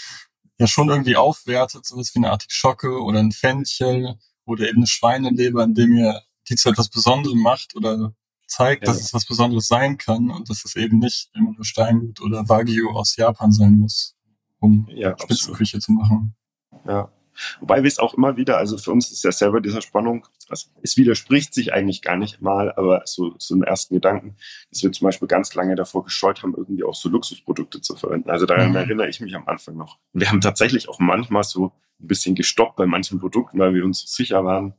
ja 0.58 0.66
schon 0.66 0.88
irgendwie 0.88 1.16
aufwertet, 1.16 1.86
sowas 1.86 2.12
wie 2.14 2.18
eine 2.18 2.32
Artischocke 2.32 3.00
oder 3.00 3.20
ein 3.20 3.32
Fenchel 3.32 4.18
oder 4.44 4.68
eben 4.68 4.78
eine 4.78 4.86
Schweineleber, 4.88 5.62
indem 5.62 5.96
ihr 5.96 6.20
die 6.48 6.56
zu 6.56 6.68
etwas 6.68 6.88
Besonderem 6.88 7.40
macht 7.40 7.76
oder 7.76 8.14
zeigt, 8.46 8.82
ja. 8.82 8.92
dass 8.92 9.00
es 9.00 9.14
was 9.14 9.26
Besonderes 9.26 9.68
sein 9.68 9.98
kann 9.98 10.30
und 10.30 10.48
dass 10.50 10.64
es 10.64 10.74
eben 10.76 10.98
nicht 10.98 11.30
immer 11.34 11.52
nur 11.52 11.64
Steingut 11.64 12.20
oder 12.20 12.48
Wagyu 12.48 12.90
aus 12.90 13.16
Japan 13.16 13.52
sein 13.52 13.78
muss, 13.78 14.16
um 14.58 14.88
ja, 14.90 15.16
Spitzenküche 15.18 15.78
zu 15.78 15.92
machen. 15.92 16.34
Ja. 16.86 17.12
Wobei 17.60 17.82
wir 17.82 17.88
es 17.88 17.98
auch 17.98 18.14
immer 18.14 18.36
wieder, 18.36 18.58
also 18.58 18.78
für 18.78 18.90
uns 18.90 19.12
ist 19.12 19.22
ja 19.22 19.30
selber 19.30 19.60
dieser 19.60 19.80
Spannung, 19.80 20.26
also 20.48 20.68
es 20.82 20.96
widerspricht 20.96 21.54
sich 21.54 21.72
eigentlich 21.72 22.02
gar 22.02 22.16
nicht 22.16 22.40
mal, 22.40 22.72
aber 22.72 23.02
so, 23.04 23.34
so 23.38 23.54
im 23.54 23.62
ersten 23.62 23.94
Gedanken, 23.94 24.36
dass 24.70 24.82
wir 24.82 24.90
zum 24.90 25.04
Beispiel 25.04 25.28
ganz 25.28 25.54
lange 25.54 25.76
davor 25.76 26.04
gescheut 26.04 26.42
haben, 26.42 26.54
irgendwie 26.56 26.82
auch 26.82 26.94
so 26.94 27.08
Luxusprodukte 27.08 27.80
zu 27.80 27.94
verwenden. 27.94 28.30
Also 28.30 28.46
daran 28.46 28.70
mhm. 28.70 28.76
erinnere 28.76 29.08
ich 29.08 29.20
mich 29.20 29.36
am 29.36 29.46
Anfang 29.46 29.76
noch. 29.76 29.98
Wir 30.12 30.30
haben 30.30 30.40
tatsächlich 30.40 30.88
auch 30.88 30.98
manchmal 30.98 31.44
so 31.44 31.72
ein 32.00 32.08
bisschen 32.08 32.34
gestoppt 32.34 32.76
bei 32.76 32.86
manchen 32.86 33.20
Produkten, 33.20 33.58
weil 33.58 33.74
wir 33.74 33.84
uns 33.84 34.12
sicher 34.12 34.44
waren, 34.44 34.74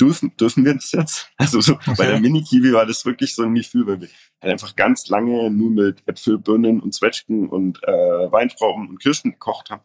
dürfen, 0.00 0.36
dürfen 0.36 0.64
wir 0.64 0.74
das 0.74 0.92
jetzt? 0.92 1.30
Also 1.36 1.60
so, 1.60 1.74
okay. 1.74 1.94
bei 1.96 2.06
der 2.06 2.20
Mini-Kiwi 2.20 2.72
war 2.72 2.86
das 2.86 3.04
wirklich 3.04 3.34
so 3.34 3.42
ein 3.42 3.54
Gefühl, 3.54 3.86
weil 3.86 4.00
wir 4.00 4.08
halt 4.40 4.52
einfach 4.52 4.74
ganz 4.76 5.08
lange 5.08 5.50
nur 5.50 5.70
mit 5.70 6.02
Äpfel, 6.06 6.38
Birnen 6.38 6.80
und 6.80 6.94
Zwetschgen 6.94 7.48
und 7.48 7.82
äh, 7.84 7.92
Weintrauben 7.92 8.88
und 8.88 9.00
Kirschen 9.00 9.32
gekocht 9.32 9.70
haben. 9.70 9.82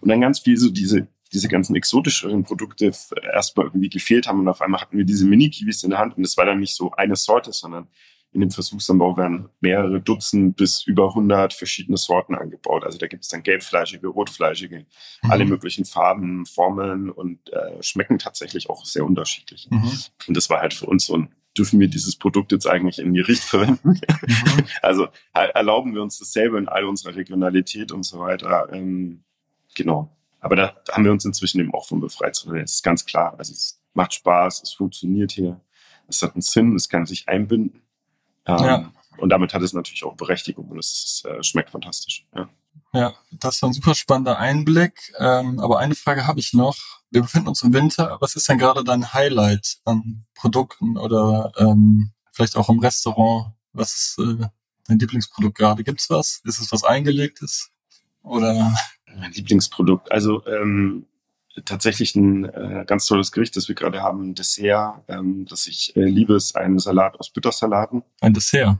Und 0.00 0.08
dann 0.08 0.20
ganz 0.20 0.40
viel 0.40 0.56
so 0.56 0.70
diese, 0.70 1.08
diese 1.32 1.48
ganzen 1.48 1.76
exotischeren 1.76 2.44
Produkte 2.44 2.92
erstmal 3.32 3.66
irgendwie 3.66 3.88
gefehlt 3.88 4.26
haben 4.26 4.40
und 4.40 4.48
auf 4.48 4.60
einmal 4.60 4.80
hatten 4.80 4.98
wir 4.98 5.04
diese 5.04 5.26
Mini-Kiwis 5.26 5.82
in 5.84 5.90
der 5.90 5.98
Hand 5.98 6.16
und 6.16 6.24
es 6.24 6.36
war 6.36 6.46
dann 6.46 6.60
nicht 6.60 6.74
so 6.74 6.90
eine 6.92 7.16
Sorte, 7.16 7.52
sondern 7.52 7.88
in 8.32 8.40
dem 8.40 8.50
Versuchsanbau 8.50 9.16
werden 9.16 9.48
mehrere 9.60 10.00
Dutzend 10.00 10.56
bis 10.56 10.84
über 10.86 11.08
100 11.08 11.52
verschiedene 11.52 11.96
Sorten 11.96 12.34
angebaut. 12.34 12.84
Also 12.84 12.96
da 12.96 13.08
gibt 13.08 13.24
es 13.24 13.28
dann 13.28 13.42
gelbfleischige, 13.42 14.06
rotfleischige, 14.06 14.86
mhm. 15.22 15.30
alle 15.30 15.44
möglichen 15.44 15.84
Farben, 15.84 16.46
Formen 16.46 17.10
und 17.10 17.52
äh, 17.52 17.82
schmecken 17.82 18.18
tatsächlich 18.18 18.70
auch 18.70 18.84
sehr 18.84 19.04
unterschiedlich. 19.04 19.68
Mhm. 19.70 19.90
Und 20.28 20.36
das 20.36 20.48
war 20.48 20.60
halt 20.60 20.74
für 20.74 20.86
uns 20.86 21.06
so 21.06 21.16
ein, 21.16 21.34
dürfen 21.58 21.80
wir 21.80 21.88
dieses 21.88 22.16
Produkt 22.16 22.52
jetzt 22.52 22.68
eigentlich 22.68 23.00
in 23.00 23.14
Gericht 23.14 23.42
verwenden? 23.42 24.00
Mhm. 24.00 24.64
also 24.82 25.08
erlauben 25.32 25.94
wir 25.94 26.02
uns 26.02 26.18
dasselbe 26.18 26.58
in 26.58 26.68
all 26.68 26.84
unserer 26.84 27.16
Regionalität 27.16 27.90
und 27.90 28.04
so 28.04 28.20
weiter. 28.20 28.68
Ähm, 28.72 29.24
genau. 29.74 30.16
Aber 30.38 30.54
da 30.54 30.76
haben 30.92 31.04
wir 31.04 31.12
uns 31.12 31.24
inzwischen 31.24 31.60
eben 31.60 31.74
auch 31.74 31.86
von 31.86 32.00
befreit, 32.00 32.36
es 32.36 32.46
ist 32.46 32.82
ganz 32.82 33.04
klar, 33.04 33.34
also 33.38 33.52
es 33.52 33.82
macht 33.92 34.14
Spaß, 34.14 34.62
es 34.62 34.72
funktioniert 34.72 35.32
hier, 35.32 35.60
es 36.08 36.22
hat 36.22 36.34
einen 36.34 36.42
Sinn, 36.42 36.74
es 36.76 36.88
kann 36.88 37.06
sich 37.06 37.28
einbinden. 37.28 37.82
Ähm, 38.58 38.64
ja. 38.64 38.92
Und 39.18 39.28
damit 39.28 39.52
hat 39.52 39.62
es 39.62 39.72
natürlich 39.72 40.04
auch 40.04 40.16
Berechtigung 40.16 40.68
und 40.68 40.78
es 40.78 41.22
äh, 41.26 41.42
schmeckt 41.42 41.70
fantastisch. 41.70 42.26
Ja. 42.34 42.48
ja, 42.92 43.14
das 43.32 43.60
war 43.60 43.68
ein 43.68 43.74
super 43.74 43.94
spannender 43.94 44.38
Einblick. 44.38 45.12
Ähm, 45.18 45.60
aber 45.60 45.78
eine 45.78 45.94
Frage 45.94 46.26
habe 46.26 46.40
ich 46.40 46.54
noch. 46.54 46.76
Wir 47.10 47.22
befinden 47.22 47.48
uns 47.48 47.62
im 47.62 47.72
Winter. 47.72 48.16
Was 48.20 48.36
ist 48.36 48.48
denn 48.48 48.58
gerade 48.58 48.82
dein 48.82 49.12
Highlight 49.12 49.78
an 49.84 50.24
Produkten 50.34 50.96
oder 50.96 51.52
ähm, 51.58 52.12
vielleicht 52.32 52.56
auch 52.56 52.68
im 52.70 52.78
Restaurant? 52.78 53.52
Was 53.72 53.92
ist 53.92 54.18
äh, 54.18 54.46
dein 54.86 54.98
Lieblingsprodukt 54.98 55.58
gerade? 55.58 55.84
Gibt's 55.84 56.08
was? 56.08 56.40
Ist 56.44 56.60
es 56.60 56.72
was 56.72 56.84
Eingelegtes? 56.84 57.70
Oder? 58.22 58.74
Mein 59.16 59.32
Lieblingsprodukt. 59.32 60.10
Also 60.10 60.46
ähm, 60.46 61.06
tatsächlich 61.64 62.14
ein 62.16 62.44
äh, 62.44 62.84
ganz 62.86 63.06
tolles 63.06 63.32
Gericht, 63.32 63.56
das 63.56 63.68
wir 63.68 63.74
gerade 63.74 64.02
haben, 64.02 64.30
ein 64.30 64.34
Dessert, 64.34 65.02
ähm, 65.08 65.46
das 65.48 65.66
ich 65.66 65.96
äh, 65.96 66.04
liebe, 66.04 66.34
ist 66.34 66.56
ein 66.56 66.78
Salat 66.78 67.18
aus 67.18 67.30
Bittersalaten. 67.30 68.02
Ein 68.20 68.34
Dessert? 68.34 68.78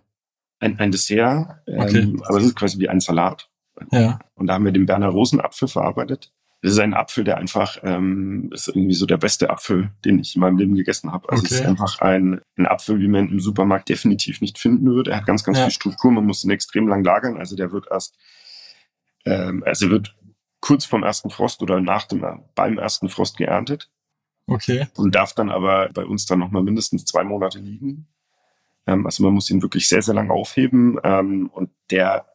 Ein, 0.58 0.78
ein 0.78 0.90
Dessert, 0.92 1.62
ähm, 1.66 1.80
okay. 1.80 2.16
aber 2.24 2.38
es 2.38 2.44
ist 2.44 2.56
quasi 2.56 2.78
wie 2.78 2.88
ein 2.88 3.00
Salat. 3.00 3.48
Ja. 3.92 4.18
Und 4.34 4.46
da 4.46 4.54
haben 4.54 4.64
wir 4.64 4.72
den 4.72 4.86
Berner 4.86 5.08
Rosenapfel 5.08 5.68
verarbeitet. 5.68 6.32
Das 6.62 6.72
ist 6.72 6.78
ein 6.78 6.92
Apfel, 6.92 7.24
der 7.24 7.38
einfach, 7.38 7.78
ähm, 7.82 8.50
ist 8.52 8.68
irgendwie 8.68 8.94
so 8.94 9.06
der 9.06 9.16
beste 9.16 9.48
Apfel, 9.48 9.92
den 10.04 10.18
ich 10.18 10.34
in 10.34 10.40
meinem 10.40 10.58
Leben 10.58 10.74
gegessen 10.74 11.10
habe. 11.10 11.30
Also 11.30 11.42
okay. 11.42 11.54
es 11.54 11.60
ist 11.60 11.66
einfach 11.66 12.00
ein, 12.00 12.42
ein 12.56 12.66
Apfel, 12.66 13.00
wie 13.00 13.08
man 13.08 13.30
im 13.30 13.40
Supermarkt 13.40 13.88
definitiv 13.88 14.42
nicht 14.42 14.58
finden 14.58 14.86
würde. 14.90 15.12
Er 15.12 15.18
hat 15.18 15.26
ganz, 15.26 15.42
ganz 15.42 15.56
ja. 15.56 15.64
viel 15.64 15.72
Struktur. 15.72 16.10
Man 16.10 16.26
muss 16.26 16.44
ihn 16.44 16.50
extrem 16.50 16.86
lang 16.86 17.02
lagern. 17.02 17.38
Also 17.38 17.56
der 17.56 17.72
wird 17.72 17.86
erst, 17.90 18.14
ähm, 19.24 19.62
also 19.64 19.88
wird 19.88 20.14
kurz 20.60 20.84
vom 20.84 21.02
ersten 21.02 21.30
Frost 21.30 21.62
oder 21.62 21.80
nach 21.80 22.04
dem, 22.04 22.24
beim 22.54 22.78
ersten 22.78 23.08
Frost 23.08 23.36
geerntet. 23.36 23.90
Okay. 24.46 24.88
Und 24.96 25.14
darf 25.14 25.32
dann 25.32 25.50
aber 25.50 25.90
bei 25.90 26.04
uns 26.04 26.26
dann 26.26 26.38
nochmal 26.40 26.62
mindestens 26.62 27.04
zwei 27.04 27.24
Monate 27.24 27.58
liegen. 27.58 28.08
Ähm, 28.86 29.06
also 29.06 29.22
man 29.22 29.32
muss 29.32 29.50
ihn 29.50 29.62
wirklich 29.62 29.88
sehr, 29.88 30.02
sehr 30.02 30.14
lang 30.14 30.30
aufheben. 30.30 30.98
Ähm, 31.04 31.50
und 31.52 31.70
der 31.90 32.26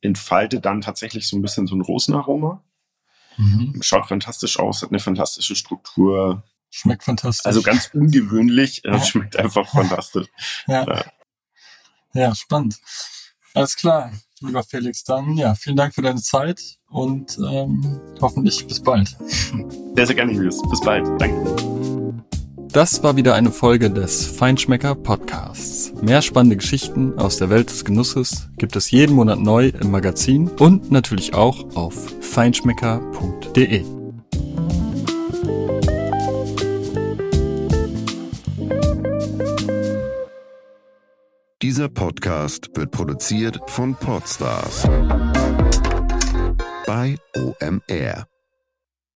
entfaltet 0.00 0.64
dann 0.64 0.80
tatsächlich 0.80 1.28
so 1.28 1.36
ein 1.36 1.42
bisschen 1.42 1.66
so 1.66 1.74
ein 1.74 1.80
Rosenaroma. 1.80 2.62
Mhm. 3.36 3.78
Schaut 3.82 4.06
fantastisch 4.06 4.58
aus, 4.58 4.82
hat 4.82 4.90
eine 4.90 5.00
fantastische 5.00 5.56
Struktur. 5.56 6.44
Schmeckt 6.70 7.04
fantastisch. 7.04 7.46
Also 7.46 7.62
ganz 7.62 7.90
ungewöhnlich, 7.92 8.82
ja. 8.84 9.00
schmeckt 9.02 9.36
einfach 9.36 9.68
fantastisch. 9.68 10.28
Ja. 10.66 10.84
ja. 10.86 11.04
Ja, 12.12 12.34
spannend. 12.34 12.80
Alles 13.54 13.76
klar 13.76 14.12
lieber 14.40 14.62
Felix. 14.62 15.04
Dann 15.04 15.36
ja, 15.36 15.54
vielen 15.54 15.76
Dank 15.76 15.94
für 15.94 16.02
deine 16.02 16.20
Zeit 16.20 16.78
und 16.90 17.38
ähm, 17.50 18.00
hoffentlich 18.20 18.66
bis 18.66 18.80
bald. 18.80 19.16
Sehr, 19.94 20.06
sehr 20.06 20.14
gerne, 20.14 20.32
Julius. 20.32 20.60
Bis 20.68 20.80
bald. 20.80 21.06
Danke. 21.20 21.80
Das 22.72 23.02
war 23.02 23.16
wieder 23.16 23.34
eine 23.34 23.50
Folge 23.50 23.90
des 23.90 24.26
Feinschmecker 24.26 24.94
Podcasts. 24.94 25.92
Mehr 26.02 26.22
spannende 26.22 26.56
Geschichten 26.56 27.18
aus 27.18 27.36
der 27.36 27.50
Welt 27.50 27.68
des 27.68 27.84
Genusses 27.84 28.48
gibt 28.58 28.76
es 28.76 28.92
jeden 28.92 29.16
Monat 29.16 29.40
neu 29.40 29.72
im 29.80 29.90
Magazin 29.90 30.48
und 30.48 30.92
natürlich 30.92 31.34
auch 31.34 31.74
auf 31.74 31.94
feinschmecker.de. 32.20 33.84
Dieser 41.60 41.88
Podcast 41.88 42.70
wird 42.74 42.92
produziert 42.92 43.60
von 43.66 43.96
Podstars 43.96 44.88
bei 46.90 47.16
OMR. 47.36 48.29